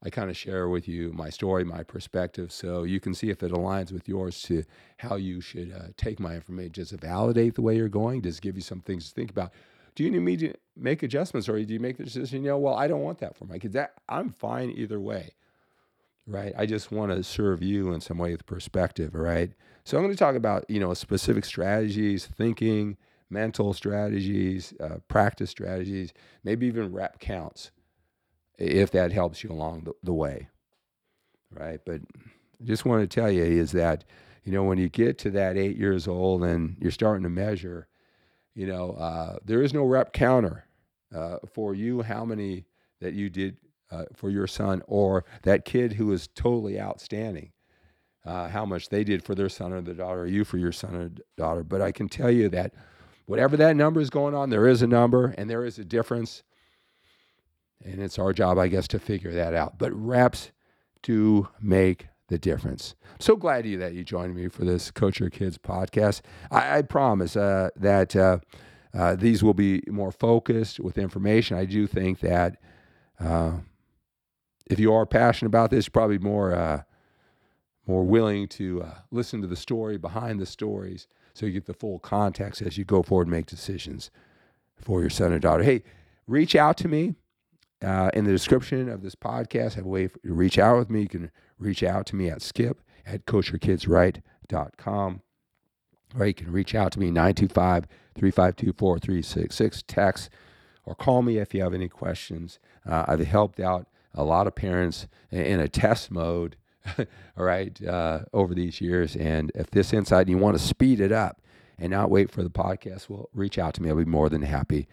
I 0.03 0.09
kind 0.09 0.29
of 0.29 0.37
share 0.37 0.69
with 0.69 0.87
you 0.87 1.11
my 1.13 1.29
story, 1.29 1.63
my 1.63 1.83
perspective, 1.83 2.51
so 2.51 2.83
you 2.83 2.99
can 2.99 3.13
see 3.13 3.29
if 3.29 3.41
it 3.41 3.51
aligns 3.51 3.91
with 3.91 4.07
yours 4.07 4.41
to 4.43 4.63
how 4.97 5.15
you 5.15 5.41
should 5.41 5.73
uh, 5.73 5.87
take 5.97 6.19
my 6.19 6.35
information. 6.35 6.71
Does 6.73 6.91
it 6.91 7.01
validate 7.01 7.55
the 7.55 7.61
way 7.61 7.75
you're 7.75 7.89
going? 7.89 8.21
Does 8.21 8.37
it 8.37 8.41
give 8.41 8.55
you 8.55 8.61
some 8.61 8.81
things 8.81 9.09
to 9.09 9.15
think 9.15 9.31
about? 9.31 9.51
do 9.95 10.03
you 10.03 10.11
need 10.11 10.19
me 10.19 10.37
to 10.37 10.53
make 10.75 11.03
adjustments 11.03 11.47
or 11.47 11.57
do 11.63 11.73
you 11.73 11.79
make 11.79 11.97
the 11.97 12.03
decision, 12.03 12.43
you 12.43 12.49
know, 12.49 12.57
well, 12.57 12.75
I 12.75 12.87
don't 12.87 13.01
want 13.01 13.19
that 13.19 13.35
for 13.35 13.45
my 13.45 13.57
kids. 13.57 13.73
That 13.73 13.93
I'm 14.09 14.29
fine 14.29 14.69
either 14.71 14.99
way. 14.99 15.31
Right. 16.27 16.53
I 16.57 16.65
just 16.65 16.91
want 16.91 17.11
to 17.11 17.23
serve 17.23 17.63
you 17.63 17.93
in 17.93 18.01
some 18.01 18.17
way 18.17 18.31
with 18.31 18.45
perspective. 18.45 19.15
Right. 19.15 19.51
So 19.85 19.97
I'm 19.97 20.03
going 20.03 20.13
to 20.13 20.19
talk 20.19 20.35
about, 20.35 20.69
you 20.69 20.79
know, 20.79 20.93
specific 20.93 21.45
strategies, 21.45 22.25
thinking, 22.25 22.97
mental 23.29 23.73
strategies, 23.73 24.73
uh, 24.79 24.97
practice 25.07 25.49
strategies, 25.49 26.13
maybe 26.43 26.67
even 26.67 26.91
rep 26.93 27.19
counts, 27.19 27.71
if 28.57 28.91
that 28.91 29.11
helps 29.11 29.43
you 29.43 29.51
along 29.51 29.83
the, 29.85 29.93
the 30.03 30.13
way. 30.13 30.49
Right. 31.51 31.79
But 31.85 32.01
I 32.61 32.63
just 32.65 32.85
want 32.85 33.01
to 33.01 33.21
tell 33.21 33.31
you 33.31 33.43
is 33.43 33.71
that, 33.71 34.03
you 34.43 34.51
know, 34.51 34.63
when 34.63 34.77
you 34.77 34.89
get 34.89 35.17
to 35.19 35.31
that 35.31 35.57
eight 35.57 35.77
years 35.77 36.07
old 36.07 36.43
and 36.43 36.77
you're 36.79 36.91
starting 36.91 37.23
to 37.23 37.29
measure, 37.29 37.87
you 38.53 38.67
know, 38.67 38.91
uh, 38.91 39.37
there 39.45 39.61
is 39.61 39.73
no 39.73 39.83
rep 39.83 40.13
counter. 40.13 40.65
uh, 41.13 41.37
for 41.51 41.73
you, 41.73 42.01
how 42.01 42.25
many 42.25 42.65
that 43.01 43.13
you 43.13 43.29
did 43.29 43.57
uh, 43.91 44.05
for 44.13 44.29
your 44.29 44.47
son, 44.47 44.81
or 44.87 45.25
that 45.43 45.65
kid 45.65 45.93
who 45.93 46.11
is 46.11 46.27
totally 46.27 46.79
outstanding, 46.79 47.51
uh, 48.25 48.47
how 48.49 48.65
much 48.65 48.89
they 48.89 49.03
did 49.03 49.23
for 49.23 49.35
their 49.35 49.49
son 49.49 49.71
or 49.71 49.81
their 49.81 49.93
daughter, 49.93 50.21
or 50.21 50.27
you 50.27 50.43
for 50.43 50.57
your 50.57 50.71
son 50.71 50.95
or 50.95 51.11
daughter. 51.37 51.63
But 51.63 51.81
I 51.81 51.91
can 51.91 52.09
tell 52.09 52.31
you 52.31 52.49
that 52.49 52.73
whatever 53.25 53.57
that 53.57 53.75
number 53.75 53.99
is 53.99 54.09
going 54.09 54.33
on, 54.35 54.49
there 54.49 54.67
is 54.67 54.81
a 54.81 54.87
number 54.87 55.33
and 55.37 55.49
there 55.49 55.65
is 55.65 55.79
a 55.79 55.85
difference. 55.85 56.43
And 57.83 58.01
it's 58.01 58.17
our 58.17 58.33
job, 58.33 58.57
I 58.57 58.67
guess, 58.67 58.87
to 58.89 58.99
figure 58.99 59.33
that 59.33 59.53
out. 59.53 59.77
But 59.77 59.93
reps 59.93 60.51
do 61.03 61.49
make 61.61 62.07
the 62.27 62.39
difference. 62.39 62.95
so 63.19 63.35
glad 63.35 63.67
you 63.67 63.77
that 63.77 63.93
you 63.93 64.03
joined 64.03 64.35
me 64.35 64.47
for 64.47 64.65
this 64.65 64.89
Coach 64.89 65.19
Your 65.19 65.29
Kids 65.29 65.59
podcast. 65.59 66.21
I, 66.49 66.79
I 66.79 66.81
promise 66.81 67.35
uh, 67.35 67.69
that 67.75 68.15
uh, 68.15 68.39
uh, 68.95 69.15
these 69.15 69.43
will 69.43 69.53
be 69.53 69.83
more 69.87 70.11
focused 70.11 70.79
with 70.79 70.97
information. 70.97 71.55
I 71.55 71.65
do 71.65 71.85
think 71.85 72.21
that 72.21 72.57
uh, 73.19 73.57
if 74.65 74.79
you 74.79 74.91
are 74.93 75.05
passionate 75.05 75.49
about 75.49 75.69
this, 75.69 75.87
probably 75.87 76.17
more 76.17 76.55
uh, 76.55 76.81
more 77.85 78.03
willing 78.03 78.47
to 78.47 78.81
uh, 78.81 78.93
listen 79.11 79.41
to 79.41 79.47
the 79.47 79.55
story 79.55 79.97
behind 79.97 80.39
the 80.39 80.45
stories, 80.45 81.07
so 81.35 81.45
you 81.45 81.51
get 81.51 81.65
the 81.65 81.73
full 81.73 81.99
context 81.99 82.61
as 82.61 82.77
you 82.77 82.85
go 82.85 83.03
forward 83.03 83.27
and 83.27 83.35
make 83.35 83.45
decisions 83.45 84.09
for 84.79 85.01
your 85.01 85.09
son 85.09 85.33
or 85.33 85.39
daughter. 85.39 85.63
Hey, 85.63 85.83
reach 86.27 86.55
out 86.55 86.77
to 86.77 86.87
me. 86.87 87.15
Uh, 87.83 88.09
in 88.13 88.23
the 88.23 88.31
description 88.31 88.87
of 88.89 89.03
this 89.03 89.15
podcast, 89.15 89.73
I 89.73 89.75
have 89.75 89.85
a 89.85 89.89
way 89.89 90.07
to 90.07 90.33
reach 90.33 90.57
out 90.57 90.77
with 90.77 90.89
me. 90.89 91.01
You 91.01 91.09
can 91.09 91.31
reach 91.59 91.83
out 91.83 92.05
to 92.07 92.15
me 92.15 92.29
at 92.29 92.41
skip 92.41 92.81
at 93.05 93.25
coachyourkidsright.com. 93.25 95.21
Or 96.17 96.25
you 96.25 96.33
can 96.33 96.51
reach 96.51 96.73
out 96.73 96.93
to 96.93 96.99
me 96.99 97.07
925 97.07 97.85
352 98.15 98.73
4366. 98.73 99.83
Text 99.85 100.29
or 100.85 100.95
call 100.95 101.21
me 101.21 101.37
if 101.37 101.53
you 101.53 101.61
have 101.61 101.73
any 101.73 101.89
questions. 101.89 102.59
Uh, 102.87 103.03
I've 103.07 103.19
helped 103.19 103.59
out 103.59 103.87
a 104.13 104.23
lot 104.23 104.47
of 104.47 104.55
parents 104.55 105.07
in 105.29 105.59
a 105.59 105.67
test 105.67 106.09
mode, 106.11 106.55
all 107.37 107.45
right, 107.45 107.81
uh, 107.85 108.21
over 108.33 108.53
these 108.53 108.81
years. 108.81 109.15
And 109.15 109.51
if 109.55 109.71
this 109.71 109.93
insight 109.93 110.27
you 110.27 110.37
want 110.37 110.57
to 110.57 110.63
speed 110.63 110.99
it 110.99 111.11
up 111.11 111.41
and 111.77 111.91
not 111.91 112.09
wait 112.09 112.31
for 112.31 112.43
the 112.43 112.49
podcast, 112.49 113.09
well, 113.09 113.29
reach 113.33 113.57
out 113.57 113.73
to 113.75 113.83
me. 113.83 113.89
I'll 113.89 113.95
be 113.95 114.05
more 114.05 114.29
than 114.29 114.41
happy 114.41 114.87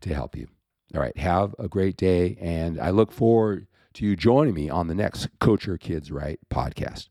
to 0.00 0.14
help 0.14 0.36
you. 0.36 0.48
All 0.94 1.00
right, 1.00 1.16
have 1.16 1.54
a 1.58 1.68
great 1.68 1.96
day. 1.96 2.36
And 2.40 2.80
I 2.80 2.90
look 2.90 3.12
forward 3.12 3.66
to 3.94 4.04
you 4.04 4.16
joining 4.16 4.54
me 4.54 4.68
on 4.68 4.88
the 4.88 4.94
next 4.94 5.28
Coach 5.40 5.66
Your 5.66 5.78
Kids 5.78 6.12
Right 6.12 6.38
podcast. 6.50 7.08